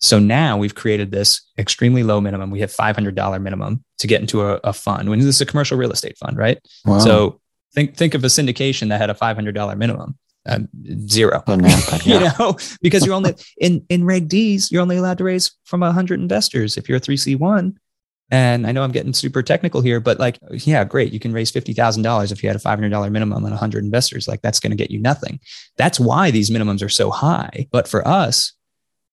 So 0.01 0.19
now 0.19 0.59
we've 0.59 0.75
created 0.75 1.13
this 1.13 1.41
extremely 1.57 2.03
low 2.03 2.21
minimum. 2.21 2.51
We 2.51 2.61
have 2.61 2.71
$500 2.71 3.41
minimum 3.41 3.85
to 3.99 4.07
get 4.07 4.21
into 4.21 4.43
a, 4.43 4.61
a 4.65 4.73
fund. 4.73 5.09
When 5.09 5.19
this 5.19 5.29
is 5.29 5.41
a 5.41 5.47
commercial 5.47 5.79
real 5.79 5.93
estate 5.93 6.19
fund, 6.19 6.37
right? 6.37 6.59
Wow. 6.85 6.99
So 6.99 7.41
think 7.75 7.97
think 7.97 8.15
of 8.15 8.23
a 8.25 8.29
syndication 8.29 8.89
that 8.89 9.01
had 9.01 9.11
a 9.11 9.15
$500 9.15 9.77
minimum 9.77 10.19
um, 10.47 10.69
zero. 11.07 11.43
yeah. 11.49 11.99
you 12.05 12.21
know, 12.39 12.57
because 12.81 13.05
you're 13.05 13.15
only 13.15 13.35
in 13.59 13.85
in 13.89 14.05
Reg 14.05 14.29
D's, 14.29 14.71
you're 14.71 14.83
only 14.83 14.97
allowed 14.97 15.19
to 15.19 15.25
raise 15.25 15.53
from 15.65 15.83
hundred 15.83 16.21
investors 16.21 16.77
if 16.77 16.89
you're 16.89 16.97
a 16.97 17.01
three 17.01 17.17
C 17.17 17.35
one. 17.35 17.79
And 18.31 18.67
I 18.67 18.73
know 18.73 18.83
I'm 18.83 18.91
getting 18.91 19.13
super 19.13 19.43
technical 19.43 19.83
here, 19.83 20.01
but 20.01 20.19
like, 20.19 20.39
yeah, 20.51 20.83
great. 20.85 21.13
You 21.13 21.21
can 21.21 21.33
raise 21.33 21.51
fifty 21.51 21.73
thousand 21.73 22.03
dollars 22.03 22.33
if 22.33 22.43
you 22.43 22.49
had 22.49 22.57
a 22.57 22.61
five 22.61 22.79
hundred 22.79 22.91
dollar 22.91 23.11
minimum 23.11 23.45
and 23.45 23.55
hundred 23.55 23.85
investors. 23.85 24.27
Like, 24.27 24.43
that's 24.43 24.61
going 24.61 24.71
to 24.71 24.77
get 24.77 24.91
you 24.91 24.99
nothing. 24.99 25.41
That's 25.77 26.01
why 26.01 26.31
these 26.31 26.51
minimums 26.51 26.83
are 26.83 26.89
so 26.89 27.11
high. 27.11 27.69
But 27.71 27.87
for 27.87 28.07
us, 28.07 28.53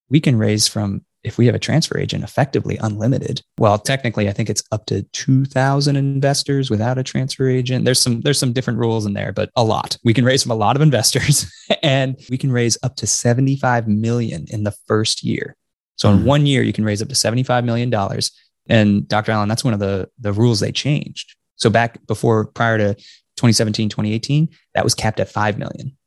we 0.10 0.20
can 0.20 0.38
raise 0.38 0.68
from 0.68 1.04
if 1.24 1.38
we 1.38 1.46
have 1.46 1.56
a 1.56 1.60
transfer 1.60 1.98
agent 1.98 2.24
effectively 2.24 2.78
unlimited 2.82 3.42
well 3.58 3.78
technically 3.78 4.28
i 4.28 4.34
think 4.34 4.50
it's 4.50 4.64
up 4.72 4.86
to 4.86 5.04
2000 5.14 5.96
investors 5.96 6.70
without 6.70 6.98
a 6.98 7.04
transfer 7.04 7.50
agent. 7.50 7.86
There's 7.86 8.00
some 8.00 8.22
there's 8.22 8.40
some 8.40 8.54
different 8.54 8.80
rules 8.80 9.06
in 9.06 9.14
there 9.14 9.32
but 9.32 9.50
a 9.56 9.64
lot. 9.64 9.98
We 10.04 10.14
can 10.14 10.26
raise 10.26 10.44
from 10.44 10.52
a 10.52 10.56
lot 10.56 10.76
of 10.76 10.82
investors 10.82 11.52
and 11.84 12.20
we 12.30 12.38
can 12.38 12.52
raise 12.52 12.78
up 12.84 12.96
to 12.98 13.08
75 13.08 13.88
million 13.88 14.46
in 14.50 14.64
the 14.64 14.74
first 14.88 15.24
year. 15.24 15.56
So 15.96 16.10
in 16.10 16.20
hmm. 16.20 16.26
one 16.26 16.46
year 16.46 16.64
you 16.64 16.74
can 16.74 16.86
raise 16.86 17.02
up 17.02 17.10
to 17.10 17.16
75 17.16 17.66
million 17.66 17.90
dollars. 17.90 18.32
And 18.70 19.08
dr 19.08 19.32
allen 19.32 19.50
that's 19.50 19.64
one 19.64 19.74
of 19.74 19.80
the 19.80 20.10
the 20.20 20.34
rules 20.34 20.60
they 20.60 20.72
changed. 20.72 21.36
So 21.56 21.70
back 21.70 22.06
before 22.08 22.46
prior 22.46 22.78
to 22.78 22.96
2017 22.96 23.90
2018 23.90 24.50
that 24.76 24.84
was 24.84 24.94
capped 24.94 25.20
at 25.20 25.30
5 25.30 25.58
million 25.58 25.98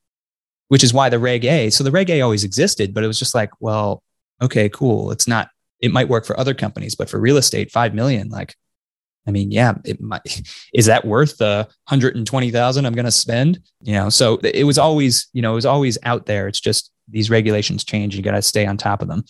which 0.69 0.85
is 0.85 0.95
why 0.95 1.09
the 1.09 1.19
reg 1.19 1.45
a 1.45 1.71
so 1.71 1.83
the 1.83 1.91
reg 1.91 2.09
a 2.11 2.21
always 2.21 2.45
existed 2.45 2.95
but 2.95 3.03
it 3.03 3.09
was 3.09 3.19
just 3.19 3.35
like 3.35 3.51
well 3.61 4.05
okay, 4.43 4.69
cool. 4.69 5.11
It's 5.11 5.29
not, 5.29 5.49
it 5.81 5.93
might 5.93 6.09
work 6.09 6.25
for 6.25 6.39
other 6.39 6.55
companies, 6.55 6.95
but 6.95 7.09
for 7.09 7.21
real 7.21 7.37
estate, 7.37 7.71
5 7.71 7.95
million, 7.95 8.29
like, 8.29 8.55
I 9.27 9.31
mean, 9.31 9.51
yeah, 9.51 9.75
it 9.85 10.01
might, 10.01 10.43
is 10.75 10.87
that 10.87 11.05
worth 11.05 11.39
the 11.39 11.67
120,000 11.89 12.87
I'm 12.87 12.93
going 12.93 13.05
to 13.05 13.11
spend? 13.11 13.61
You 13.83 13.95
know, 13.95 14.09
so 14.09 14.39
it 14.43 14.65
was 14.65 14.79
always, 14.79 15.29
you 15.33 15.43
know, 15.43 15.53
it 15.53 15.57
was 15.57 15.67
always 15.67 15.99
out 16.05 16.27
there. 16.27 16.49
It's 16.49 16.61
just 16.61 16.91
these 17.09 17.31
regulations 17.31 17.85
change. 17.85 18.17
You 18.17 18.23
got 18.23 18.33
to 18.33 18.43
stay 18.43 18.67
on 18.67 18.77
top 18.77 19.03
of 19.03 19.09
them. 19.09 19.25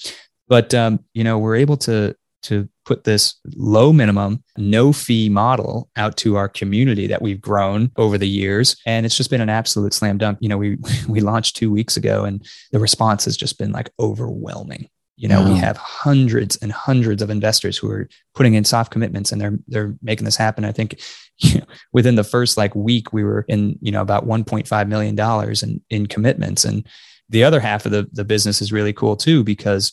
But, 0.49 0.75
um, 0.75 1.05
you 1.15 1.25
know, 1.25 1.39
we're 1.39 1.57
able 1.57 1.77
to, 1.79 2.15
to 2.45 2.69
put 2.85 3.05
this 3.05 3.37
low 3.57 3.93
minimum, 3.93 4.45
no 4.59 4.93
fee 4.93 5.31
model 5.31 5.89
out 5.97 6.17
to 6.19 6.37
our 6.37 6.49
community 6.49 7.07
that 7.07 7.23
we've 7.23 7.41
grown 7.41 7.91
over 7.97 8.19
the 8.19 8.29
years. 8.29 8.77
And 8.85 9.07
it's 9.07 9.17
just 9.17 9.31
been 9.31 9.41
an 9.41 9.49
absolute 9.49 9.95
slam 9.95 10.19
dunk. 10.19 10.39
You 10.41 10.51
know, 10.51 10.59
we, 10.59 10.77
we 11.09 11.21
launched 11.21 11.57
two 11.57 11.71
weeks 11.71 11.97
ago 11.97 12.25
and 12.25 12.47
the 12.71 12.79
response 12.79 13.25
has 13.25 13.37
just 13.37 13.59
been 13.59 13.73
like 13.73 13.91
overwhelming. 13.99 14.89
You 15.17 15.29
know, 15.29 15.45
we 15.45 15.57
have 15.57 15.77
hundreds 15.77 16.57
and 16.57 16.73
hundreds 16.73 17.23
of 17.23 17.31
investors 17.31 17.79
who 17.79 17.89
are 17.89 18.09
putting 18.35 18.55
in 18.55 18.65
soft 18.65 18.91
commitments 18.91 19.31
and 19.31 19.41
they're 19.41 19.59
they're 19.69 19.95
making 20.03 20.25
this 20.25 20.37
happen. 20.37 20.65
I 20.65 20.73
think 20.73 21.01
you 21.39 21.61
know, 21.61 21.67
within 21.93 22.17
the 22.17 22.25
first 22.25 22.57
like 22.57 22.75
week 22.75 23.13
we 23.13 23.23
were 23.23 23.45
in, 23.49 23.79
you 23.81 23.93
know, 23.93 24.03
about 24.03 24.27
1.5 24.27 24.89
million 24.89 25.15
dollars 25.15 25.63
in 25.63 25.81
in 25.89 26.07
commitments 26.07 26.65
and 26.65 26.87
the 27.29 27.45
other 27.45 27.61
half 27.61 27.87
of 27.87 27.93
the 27.93 28.09
the 28.13 28.25
business 28.25 28.61
is 28.61 28.73
really 28.73 28.93
cool 28.93 29.17
too 29.17 29.45
because 29.45 29.93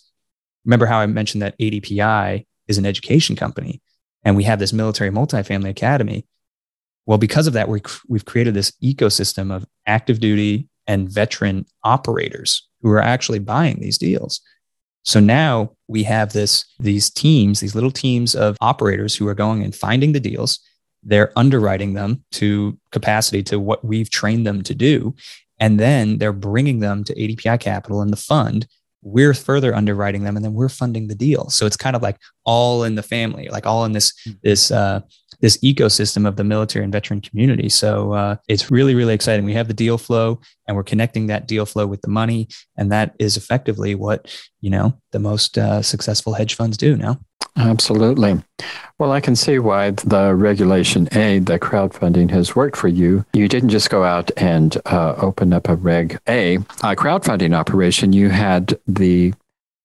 remember 0.65 0.85
how 0.85 0.99
I 0.99 1.05
mentioned 1.05 1.41
that 1.41 1.57
ADPI 1.59 2.45
is 2.67 2.77
an 2.77 2.85
education 2.85 3.35
company 3.35 3.81
and 4.23 4.35
we 4.35 4.43
have 4.43 4.59
this 4.59 4.73
military 4.73 5.09
multifamily 5.09 5.69
academy. 5.69 6.25
Well, 7.05 7.17
because 7.17 7.47
of 7.47 7.53
that, 7.53 7.67
we 7.67 7.81
we've 8.07 8.25
created 8.25 8.53
this 8.53 8.71
ecosystem 8.83 9.53
of 9.53 9.65
active 9.85 10.19
duty 10.19 10.67
and 10.87 11.09
veteran 11.09 11.65
operators 11.83 12.67
who 12.81 12.89
are 12.91 13.01
actually 13.01 13.39
buying 13.39 13.79
these 13.79 13.97
deals. 13.97 14.41
So 15.03 15.19
now 15.19 15.71
we 15.87 16.03
have 16.03 16.33
this 16.33 16.65
these 16.79 17.09
teams, 17.09 17.59
these 17.59 17.75
little 17.75 17.91
teams 17.91 18.35
of 18.35 18.57
operators 18.61 19.15
who 19.15 19.27
are 19.27 19.33
going 19.33 19.63
and 19.63 19.75
finding 19.75 20.11
the 20.11 20.19
deals. 20.19 20.59
They're 21.03 21.31
underwriting 21.35 21.93
them 21.93 22.23
to 22.33 22.77
capacity 22.91 23.41
to 23.43 23.59
what 23.59 23.83
we've 23.83 24.09
trained 24.09 24.45
them 24.45 24.61
to 24.63 24.75
do. 24.75 25.15
And 25.59 25.79
then 25.79 26.17
they're 26.17 26.33
bringing 26.33 26.79
them 26.79 27.03
to 27.05 27.15
ADPI 27.15 27.59
Capital 27.59 28.01
and 28.01 28.11
the 28.11 28.17
fund. 28.17 28.67
We're 29.03 29.33
further 29.33 29.73
underwriting 29.73 30.23
them 30.23 30.35
and 30.35 30.45
then 30.45 30.53
we're 30.53 30.69
funding 30.69 31.07
the 31.07 31.15
deal. 31.15 31.49
So 31.49 31.65
it's 31.65 31.77
kind 31.77 31.95
of 31.95 32.03
like 32.03 32.17
all 32.45 32.83
in 32.83 32.95
the 32.95 33.03
family, 33.03 33.47
like 33.49 33.65
all 33.65 33.83
in 33.85 33.93
this, 33.93 34.13
this, 34.43 34.69
uh, 34.69 35.01
this 35.41 35.57
ecosystem 35.57 36.27
of 36.27 36.35
the 36.35 36.43
military 36.43 36.83
and 36.83 36.93
veteran 36.93 37.21
community. 37.21 37.69
So 37.69 38.13
uh, 38.13 38.35
it's 38.47 38.71
really, 38.71 38.95
really 38.95 39.13
exciting. 39.13 39.45
We 39.45 39.53
have 39.53 39.67
the 39.67 39.73
deal 39.73 39.97
flow 39.97 40.39
and 40.67 40.77
we're 40.77 40.83
connecting 40.83 41.27
that 41.27 41.47
deal 41.47 41.65
flow 41.65 41.87
with 41.87 42.01
the 42.01 42.09
money. 42.09 42.47
And 42.77 42.91
that 42.91 43.15
is 43.19 43.37
effectively 43.37 43.95
what, 43.95 44.33
you 44.61 44.69
know, 44.69 44.97
the 45.11 45.19
most 45.19 45.57
uh, 45.57 45.81
successful 45.81 46.33
hedge 46.33 46.55
funds 46.55 46.77
do 46.77 46.95
now. 46.95 47.19
Absolutely. 47.57 48.41
Well, 48.97 49.11
I 49.11 49.19
can 49.19 49.35
see 49.35 49.59
why 49.59 49.91
the 49.91 50.33
Regulation 50.33 51.09
A, 51.11 51.39
the 51.39 51.59
crowdfunding, 51.59 52.29
has 52.31 52.55
worked 52.55 52.77
for 52.77 52.87
you. 52.87 53.25
You 53.33 53.47
didn't 53.47 53.69
just 53.69 53.89
go 53.89 54.03
out 54.03 54.31
and 54.37 54.77
uh, 54.85 55.15
open 55.17 55.51
up 55.51 55.67
a 55.67 55.75
Reg 55.75 56.17
A, 56.29 56.55
a 56.55 56.95
crowdfunding 56.95 57.53
operation. 57.53 58.13
You 58.13 58.29
had 58.29 58.79
the 58.87 59.33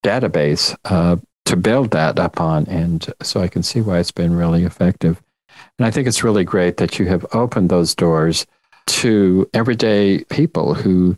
database 0.04 0.76
uh, 0.84 1.16
to 1.46 1.56
build 1.56 1.90
that 1.90 2.18
upon. 2.18 2.66
And 2.66 3.12
so 3.22 3.40
I 3.40 3.48
can 3.48 3.62
see 3.62 3.80
why 3.80 3.98
it's 3.98 4.12
been 4.12 4.36
really 4.36 4.64
effective. 4.64 5.20
And 5.78 5.86
I 5.86 5.90
think 5.90 6.08
it's 6.08 6.24
really 6.24 6.44
great 6.44 6.78
that 6.78 6.98
you 6.98 7.06
have 7.06 7.26
opened 7.32 7.70
those 7.70 7.94
doors 7.94 8.46
to 8.86 9.48
everyday 9.52 10.24
people 10.24 10.74
who 10.74 11.16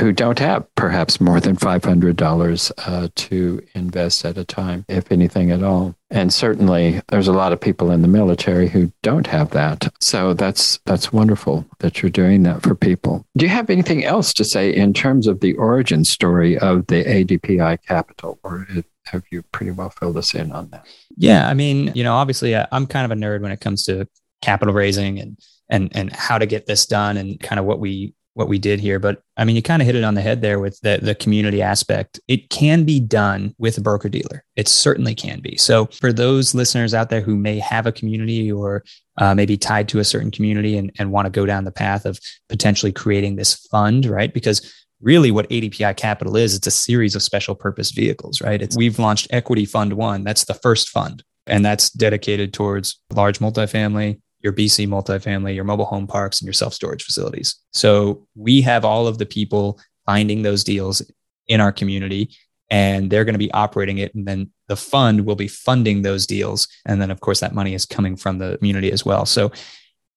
who 0.00 0.12
don't 0.12 0.40
have 0.40 0.66
perhaps 0.74 1.20
more 1.20 1.38
than 1.38 1.56
$500 1.56 2.72
uh, 2.78 3.08
to 3.14 3.62
invest 3.74 4.24
at 4.24 4.36
a 4.36 4.44
time, 4.44 4.84
if 4.88 5.12
anything 5.12 5.52
at 5.52 5.62
all. 5.62 5.94
And 6.10 6.32
certainly 6.32 7.00
there's 7.08 7.28
a 7.28 7.32
lot 7.32 7.52
of 7.52 7.60
people 7.60 7.90
in 7.92 8.02
the 8.02 8.08
military 8.08 8.68
who 8.68 8.90
don't 9.02 9.26
have 9.28 9.50
that. 9.50 9.92
So 10.00 10.34
that's 10.34 10.80
that's 10.84 11.12
wonderful 11.12 11.64
that 11.78 12.02
you're 12.02 12.10
doing 12.10 12.42
that 12.42 12.62
for 12.62 12.74
people. 12.74 13.24
Do 13.36 13.44
you 13.44 13.50
have 13.50 13.70
anything 13.70 14.04
else 14.04 14.32
to 14.34 14.44
say 14.44 14.74
in 14.74 14.94
terms 14.94 15.26
of 15.26 15.40
the 15.40 15.54
origin 15.54 16.04
story 16.04 16.58
of 16.58 16.86
the 16.88 17.04
ADPI 17.04 17.78
capital 17.86 18.38
or 18.42 18.66
have 19.06 19.22
you 19.30 19.42
pretty 19.42 19.72
well 19.72 19.90
filled 19.90 20.16
us 20.16 20.34
in 20.34 20.52
on 20.52 20.70
that? 20.70 20.86
Yeah, 21.16 21.48
I 21.48 21.54
mean, 21.54 21.92
you 21.94 22.04
know, 22.04 22.14
obviously 22.14 22.56
I'm 22.56 22.86
kind 22.86 23.10
of 23.10 23.16
a 23.16 23.20
nerd 23.20 23.40
when 23.40 23.52
it 23.52 23.60
comes 23.60 23.84
to 23.84 24.08
capital 24.42 24.74
raising 24.74 25.18
and 25.18 25.38
and 25.68 25.90
and 25.96 26.12
how 26.12 26.38
to 26.38 26.46
get 26.46 26.66
this 26.66 26.86
done 26.86 27.16
and 27.16 27.40
kind 27.40 27.58
of 27.58 27.64
what 27.64 27.80
we 27.80 28.14
what 28.34 28.48
we 28.48 28.58
did 28.58 28.80
here. 28.80 28.98
But 28.98 29.22
I 29.36 29.44
mean, 29.44 29.56
you 29.56 29.62
kind 29.62 29.80
of 29.80 29.86
hit 29.86 29.94
it 29.94 30.04
on 30.04 30.14
the 30.14 30.20
head 30.20 30.42
there 30.42 30.58
with 30.58 30.80
the, 30.80 30.98
the 31.00 31.14
community 31.14 31.62
aspect. 31.62 32.18
It 32.26 32.50
can 32.50 32.84
be 32.84 32.98
done 32.98 33.54
with 33.58 33.78
a 33.78 33.80
broker 33.80 34.08
dealer. 34.08 34.44
It 34.56 34.66
certainly 34.66 35.14
can 35.14 35.40
be. 35.40 35.56
So 35.56 35.86
for 35.86 36.12
those 36.12 36.52
listeners 36.52 36.94
out 36.94 37.10
there 37.10 37.20
who 37.20 37.36
may 37.36 37.60
have 37.60 37.86
a 37.86 37.92
community 37.92 38.50
or 38.50 38.84
uh, 39.18 39.36
maybe 39.36 39.56
tied 39.56 39.88
to 39.90 40.00
a 40.00 40.04
certain 40.04 40.32
community 40.32 40.76
and, 40.76 40.90
and 40.98 41.12
want 41.12 41.26
to 41.26 41.30
go 41.30 41.46
down 41.46 41.64
the 41.64 41.70
path 41.70 42.04
of 42.04 42.18
potentially 42.48 42.92
creating 42.92 43.36
this 43.36 43.54
fund, 43.68 44.04
right? 44.04 44.34
Because 44.34 44.83
really 45.04 45.30
what 45.30 45.48
ADPI 45.50 45.96
Capital 45.96 46.36
is, 46.36 46.54
it's 46.54 46.66
a 46.66 46.72
series 46.72 47.14
of 47.14 47.22
special 47.22 47.54
purpose 47.54 47.92
vehicles, 47.92 48.40
right? 48.40 48.60
It's 48.60 48.76
we've 48.76 48.98
launched 48.98 49.28
Equity 49.30 49.66
Fund 49.66 49.92
One. 49.92 50.24
That's 50.24 50.44
the 50.44 50.54
first 50.54 50.88
fund. 50.88 51.22
And 51.46 51.64
that's 51.64 51.90
dedicated 51.90 52.54
towards 52.54 52.98
large 53.12 53.38
multifamily, 53.38 54.20
your 54.40 54.52
BC 54.52 54.88
multifamily, 54.88 55.54
your 55.54 55.64
mobile 55.64 55.84
home 55.84 56.06
parks, 56.06 56.40
and 56.40 56.46
your 56.46 56.54
self 56.54 56.72
storage 56.72 57.04
facilities. 57.04 57.56
So 57.72 58.26
we 58.34 58.62
have 58.62 58.84
all 58.84 59.06
of 59.06 59.18
the 59.18 59.26
people 59.26 59.78
finding 60.06 60.42
those 60.42 60.64
deals 60.64 61.02
in 61.46 61.60
our 61.60 61.72
community 61.72 62.30
and 62.70 63.10
they're 63.10 63.24
going 63.24 63.34
to 63.34 63.38
be 63.38 63.52
operating 63.52 63.98
it. 63.98 64.14
And 64.14 64.26
then 64.26 64.50
the 64.68 64.76
fund 64.76 65.26
will 65.26 65.36
be 65.36 65.48
funding 65.48 66.02
those 66.02 66.26
deals. 66.26 66.66
And 66.86 67.00
then, 67.00 67.10
of 67.10 67.20
course, 67.20 67.40
that 67.40 67.54
money 67.54 67.74
is 67.74 67.84
coming 67.84 68.16
from 68.16 68.38
the 68.38 68.56
community 68.56 68.90
as 68.90 69.04
well. 69.04 69.26
So 69.26 69.52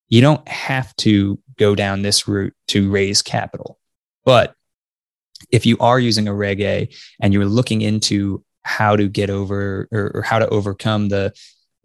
you 0.08 0.22
don't 0.22 0.48
have 0.48 0.96
to 0.98 1.40
go 1.58 1.76
down 1.76 2.02
this 2.02 2.28
route 2.28 2.54
to 2.70 2.90
raise 2.90 3.22
capital. 3.22 3.78
But 4.24 4.56
if 5.52 5.66
you 5.66 5.78
are 5.80 6.00
using 6.00 6.28
a 6.28 6.34
Reg 6.34 6.62
A 6.62 6.90
and 7.22 7.34
you're 7.34 7.46
looking 7.46 7.82
into 7.82 8.44
how 8.64 8.96
to 8.96 9.08
get 9.08 9.30
over 9.30 9.88
or, 9.92 10.12
or 10.16 10.22
how 10.22 10.40
to 10.40 10.48
overcome 10.50 11.10
the 11.10 11.34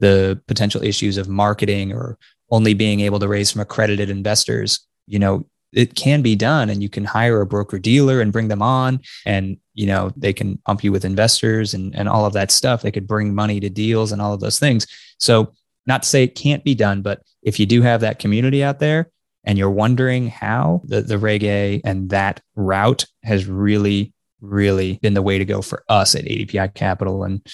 the 0.00 0.40
potential 0.48 0.82
issues 0.82 1.16
of 1.16 1.28
marketing 1.28 1.92
or 1.92 2.18
only 2.50 2.74
being 2.74 3.00
able 3.00 3.20
to 3.20 3.28
raise 3.28 3.52
from 3.52 3.60
accredited 3.60 4.10
investors, 4.10 4.80
you 5.06 5.18
know, 5.18 5.46
it 5.72 5.94
can 5.94 6.22
be 6.22 6.34
done 6.34 6.68
and 6.68 6.82
you 6.82 6.88
can 6.88 7.04
hire 7.04 7.40
a 7.40 7.46
broker 7.46 7.78
dealer 7.78 8.20
and 8.20 8.32
bring 8.32 8.48
them 8.48 8.60
on 8.60 9.00
and 9.24 9.56
you 9.72 9.86
know 9.86 10.12
they 10.16 10.32
can 10.32 10.58
pump 10.66 10.84
you 10.84 10.92
with 10.92 11.04
investors 11.04 11.72
and, 11.72 11.94
and 11.94 12.08
all 12.08 12.26
of 12.26 12.34
that 12.34 12.50
stuff. 12.50 12.82
They 12.82 12.90
could 12.90 13.06
bring 13.06 13.34
money 13.34 13.58
to 13.60 13.70
deals 13.70 14.12
and 14.12 14.20
all 14.20 14.34
of 14.34 14.40
those 14.40 14.58
things. 14.58 14.86
So 15.18 15.52
not 15.86 16.02
to 16.02 16.08
say 16.08 16.24
it 16.24 16.34
can't 16.34 16.62
be 16.62 16.74
done 16.74 17.00
but 17.00 17.22
if 17.42 17.58
you 17.58 17.66
do 17.66 17.80
have 17.82 18.02
that 18.02 18.18
community 18.18 18.62
out 18.62 18.80
there 18.80 19.10
and 19.44 19.58
you're 19.58 19.70
wondering 19.70 20.28
how 20.28 20.82
the, 20.84 21.02
the 21.02 21.18
reg 21.18 21.44
a 21.44 21.80
and 21.84 22.10
that 22.10 22.40
route 22.54 23.06
has 23.22 23.46
really 23.46 24.12
really 24.40 24.98
been 25.02 25.14
the 25.14 25.22
way 25.22 25.38
to 25.38 25.44
go 25.44 25.62
for 25.62 25.84
us 25.88 26.14
at 26.14 26.24
adpi 26.24 26.74
capital 26.74 27.24
and 27.24 27.46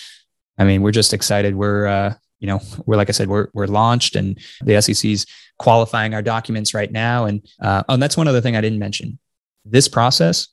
i 0.59 0.65
mean 0.65 0.83
we're 0.83 0.91
just 0.91 1.13
excited 1.13 1.55
we're 1.55 1.87
uh, 1.87 2.15
you 2.41 2.47
know, 2.47 2.61
we're 2.87 2.97
like 2.97 3.09
I 3.09 3.13
said, 3.13 3.29
we're 3.29 3.49
we're 3.53 3.67
launched, 3.67 4.17
and 4.17 4.39
the 4.63 4.81
SEC's 4.81 5.27
qualifying 5.59 6.15
our 6.15 6.23
documents 6.23 6.73
right 6.73 6.91
now. 6.91 7.25
And 7.25 7.47
uh, 7.61 7.83
oh, 7.89 7.95
and 7.95 8.03
that's 8.03 8.17
one 8.17 8.29
other 8.29 8.41
thing 8.41 8.57
I 8.57 8.61
didn't 8.61 8.79
mention. 8.79 9.19
This 9.65 9.89
process 9.89 10.49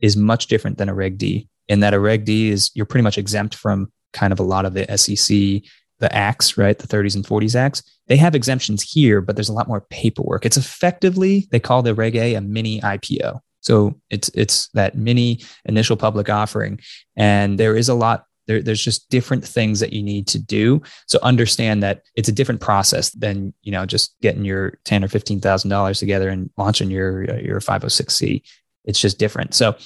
is 0.00 0.16
much 0.16 0.46
different 0.46 0.78
than 0.78 0.88
a 0.88 0.94
Reg 0.94 1.18
D 1.18 1.48
in 1.68 1.80
that 1.80 1.94
a 1.94 2.00
Reg 2.00 2.24
D 2.24 2.50
is 2.50 2.70
you're 2.74 2.86
pretty 2.86 3.02
much 3.02 3.18
exempt 3.18 3.54
from 3.54 3.92
kind 4.12 4.32
of 4.32 4.40
a 4.40 4.44
lot 4.44 4.64
of 4.64 4.74
the 4.74 4.96
SEC, 4.96 5.62
the 6.00 6.14
acts, 6.14 6.56
right, 6.56 6.78
the 6.78 6.86
30s 6.86 7.16
and 7.16 7.24
40s 7.24 7.54
acts. 7.54 7.82
They 8.06 8.16
have 8.16 8.34
exemptions 8.34 8.82
here, 8.82 9.20
but 9.20 9.36
there's 9.36 9.48
a 9.48 9.54
lot 9.54 9.68
more 9.68 9.82
paperwork. 9.90 10.46
It's 10.46 10.56
effectively 10.56 11.48
they 11.50 11.60
call 11.60 11.82
the 11.82 11.94
Reg 11.94 12.16
A 12.16 12.34
a 12.34 12.40
mini 12.40 12.80
IPO. 12.80 13.40
So 13.60 14.00
it's 14.08 14.30
it's 14.34 14.68
that 14.68 14.96
mini 14.96 15.40
initial 15.64 15.96
public 15.96 16.30
offering, 16.30 16.80
and 17.16 17.58
there 17.58 17.76
is 17.76 17.88
a 17.88 17.94
lot 17.94 18.24
there, 18.46 18.62
there's 18.62 18.82
just 18.82 19.10
different 19.10 19.44
things 19.44 19.80
that 19.80 19.92
you 19.92 20.02
need 20.02 20.26
to 20.28 20.38
do. 20.38 20.80
So 21.06 21.18
understand 21.22 21.82
that 21.82 22.02
it's 22.14 22.28
a 22.28 22.32
different 22.32 22.60
process 22.60 23.10
than 23.10 23.52
you 23.62 23.72
know 23.72 23.84
just 23.84 24.14
getting 24.22 24.44
your 24.44 24.78
ten 24.84 25.04
or 25.04 25.08
fifteen 25.08 25.40
thousand 25.40 25.70
dollars 25.70 25.98
together 25.98 26.28
and 26.28 26.50
launching 26.56 26.90
your 26.90 27.24
your 27.40 27.60
506c. 27.60 28.42
It's 28.84 29.00
just 29.00 29.18
different. 29.18 29.54
So 29.54 29.76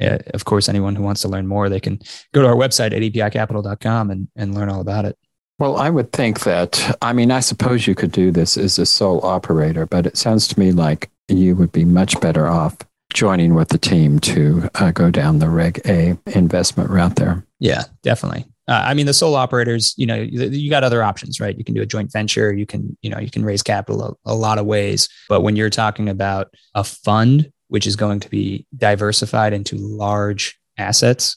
uh, 0.00 0.18
of 0.34 0.44
course, 0.44 0.68
anyone 0.68 0.94
who 0.94 1.02
wants 1.02 1.22
to 1.22 1.28
learn 1.28 1.46
more, 1.46 1.68
they 1.68 1.80
can 1.80 1.98
go 2.32 2.42
to 2.42 2.48
our 2.48 2.54
website 2.54 2.92
at 2.92 3.02
adpicapital.com 3.02 4.10
and, 4.10 4.28
and 4.36 4.54
learn 4.54 4.68
all 4.68 4.80
about 4.80 5.04
it. 5.04 5.18
Well, 5.62 5.76
I 5.76 5.90
would 5.90 6.10
think 6.10 6.40
that, 6.40 6.98
I 7.02 7.12
mean, 7.12 7.30
I 7.30 7.38
suppose 7.38 7.86
you 7.86 7.94
could 7.94 8.10
do 8.10 8.32
this 8.32 8.56
as 8.56 8.80
a 8.80 8.84
sole 8.84 9.24
operator, 9.24 9.86
but 9.86 10.06
it 10.06 10.16
sounds 10.16 10.48
to 10.48 10.58
me 10.58 10.72
like 10.72 11.08
you 11.28 11.54
would 11.54 11.70
be 11.70 11.84
much 11.84 12.20
better 12.20 12.48
off 12.48 12.76
joining 13.14 13.54
with 13.54 13.68
the 13.68 13.78
team 13.78 14.18
to 14.18 14.68
uh, 14.74 14.90
go 14.90 15.08
down 15.08 15.38
the 15.38 15.48
Reg 15.48 15.80
A 15.86 16.18
investment 16.34 16.90
route 16.90 17.14
there. 17.14 17.46
Yeah, 17.60 17.84
definitely. 18.02 18.44
Uh, 18.66 18.82
I 18.86 18.94
mean, 18.94 19.06
the 19.06 19.14
sole 19.14 19.36
operators, 19.36 19.94
you 19.96 20.04
know, 20.04 20.16
you, 20.16 20.48
you, 20.48 20.68
got 20.68 20.82
other 20.82 21.00
options, 21.00 21.38
right? 21.38 21.56
You 21.56 21.62
can 21.62 21.76
do 21.76 21.82
a 21.82 21.86
joint 21.86 22.10
venture. 22.10 22.52
You 22.52 22.66
can, 22.66 22.98
you 23.00 23.10
know, 23.10 23.20
you 23.20 23.30
can 23.30 23.44
raise 23.44 23.62
capital 23.62 24.18
a, 24.26 24.32
a 24.32 24.34
lot 24.34 24.58
of 24.58 24.66
ways. 24.66 25.08
But 25.28 25.42
when 25.42 25.54
you're 25.54 25.70
talking 25.70 26.08
about 26.08 26.52
a 26.74 26.82
fund, 26.82 27.52
which 27.68 27.86
is 27.86 27.94
going 27.94 28.18
to 28.18 28.28
be 28.28 28.66
diversified 28.76 29.52
into 29.52 29.76
large 29.76 30.58
assets, 30.76 31.36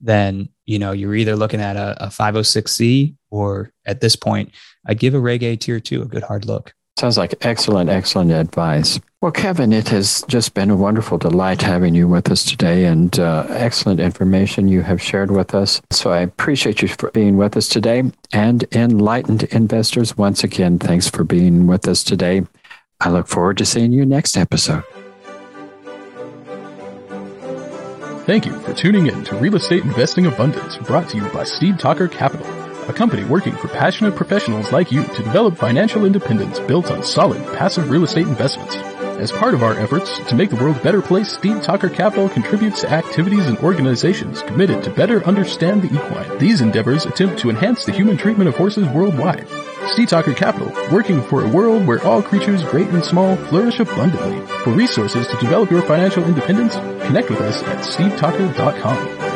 then 0.00 0.48
you 0.70 0.78
know 0.78 0.92
you're 0.92 1.16
either 1.16 1.34
looking 1.34 1.60
at 1.60 1.76
a, 1.76 2.04
a 2.04 2.06
506c 2.06 3.14
or 3.30 3.72
at 3.84 4.00
this 4.00 4.14
point, 4.14 4.52
I'd 4.86 5.00
give 5.00 5.14
a 5.14 5.20
Reg 5.20 5.42
A 5.42 5.56
tier 5.56 5.80
two 5.80 6.02
a 6.02 6.06
good 6.06 6.22
hard 6.22 6.44
look. 6.44 6.72
Sounds 6.96 7.18
like 7.18 7.34
excellent, 7.40 7.90
excellent 7.90 8.30
advice. 8.30 9.00
Well, 9.20 9.32
Kevin, 9.32 9.72
it 9.72 9.88
has 9.88 10.22
just 10.28 10.54
been 10.54 10.70
a 10.70 10.76
wonderful 10.76 11.18
delight 11.18 11.60
having 11.60 11.94
you 11.94 12.06
with 12.06 12.30
us 12.30 12.44
today 12.44 12.84
and 12.84 13.18
uh, 13.18 13.46
excellent 13.48 14.00
information 14.00 14.68
you 14.68 14.82
have 14.82 15.02
shared 15.02 15.30
with 15.30 15.54
us. 15.54 15.80
So 15.90 16.10
I 16.10 16.20
appreciate 16.20 16.82
you 16.82 16.88
for 16.88 17.10
being 17.10 17.36
with 17.36 17.56
us 17.56 17.68
today. 17.68 18.02
And 18.32 18.64
enlightened 18.72 19.44
investors, 19.44 20.16
once 20.16 20.44
again, 20.44 20.78
thanks 20.78 21.08
for 21.08 21.24
being 21.24 21.66
with 21.66 21.88
us 21.88 22.04
today. 22.04 22.42
I 23.00 23.10
look 23.10 23.28
forward 23.28 23.58
to 23.58 23.66
seeing 23.66 23.92
you 23.92 24.06
next 24.06 24.36
episode. 24.36 24.84
Thank 28.26 28.46
you 28.46 28.58
for 28.60 28.72
tuning 28.74 29.06
in 29.06 29.24
to 29.24 29.36
Real 29.36 29.56
Estate 29.56 29.82
Investing 29.82 30.26
Abundance, 30.26 30.76
brought 30.78 31.08
to 31.10 31.16
you 31.16 31.28
by 31.30 31.44
Steed 31.44 31.78
Talker 31.78 32.08
Capital 32.08 32.46
a 32.90 32.92
company 32.92 33.24
working 33.24 33.54
for 33.54 33.68
passionate 33.68 34.16
professionals 34.16 34.72
like 34.72 34.90
you 34.90 35.04
to 35.04 35.22
develop 35.22 35.56
financial 35.56 36.04
independence 36.04 36.58
built 36.58 36.90
on 36.90 37.04
solid 37.04 37.40
passive 37.56 37.88
real 37.88 38.02
estate 38.02 38.26
investments. 38.26 38.74
As 39.20 39.30
part 39.30 39.54
of 39.54 39.62
our 39.62 39.78
efforts 39.78 40.18
to 40.28 40.34
make 40.34 40.50
the 40.50 40.56
world 40.56 40.76
a 40.76 40.82
better 40.82 41.00
place, 41.00 41.30
Steed 41.32 41.62
Talker 41.62 41.88
Capital 41.88 42.28
contributes 42.28 42.80
to 42.80 42.90
activities 42.90 43.46
and 43.46 43.56
organizations 43.58 44.42
committed 44.42 44.82
to 44.82 44.90
better 44.90 45.24
understand 45.24 45.82
the 45.82 45.94
equine. 45.94 46.38
These 46.38 46.62
endeavors 46.62 47.06
attempt 47.06 47.38
to 47.40 47.50
enhance 47.50 47.84
the 47.84 47.92
human 47.92 48.16
treatment 48.16 48.48
of 48.48 48.56
horses 48.56 48.88
worldwide. 48.88 49.46
Steed 49.92 50.08
Talker 50.08 50.34
Capital, 50.34 50.72
working 50.92 51.20
for 51.22 51.44
a 51.44 51.48
world 51.48 51.86
where 51.86 52.02
all 52.04 52.22
creatures, 52.22 52.62
great 52.64 52.88
and 52.88 53.04
small, 53.04 53.36
flourish 53.36 53.80
abundantly. 53.80 54.40
For 54.64 54.70
resources 54.70 55.26
to 55.26 55.36
develop 55.38 55.70
your 55.70 55.82
financial 55.82 56.24
independence, 56.24 56.76
connect 57.06 57.28
with 57.28 57.40
us 57.40 57.62
at 57.64 57.78
steedtalker.com. 57.84 59.29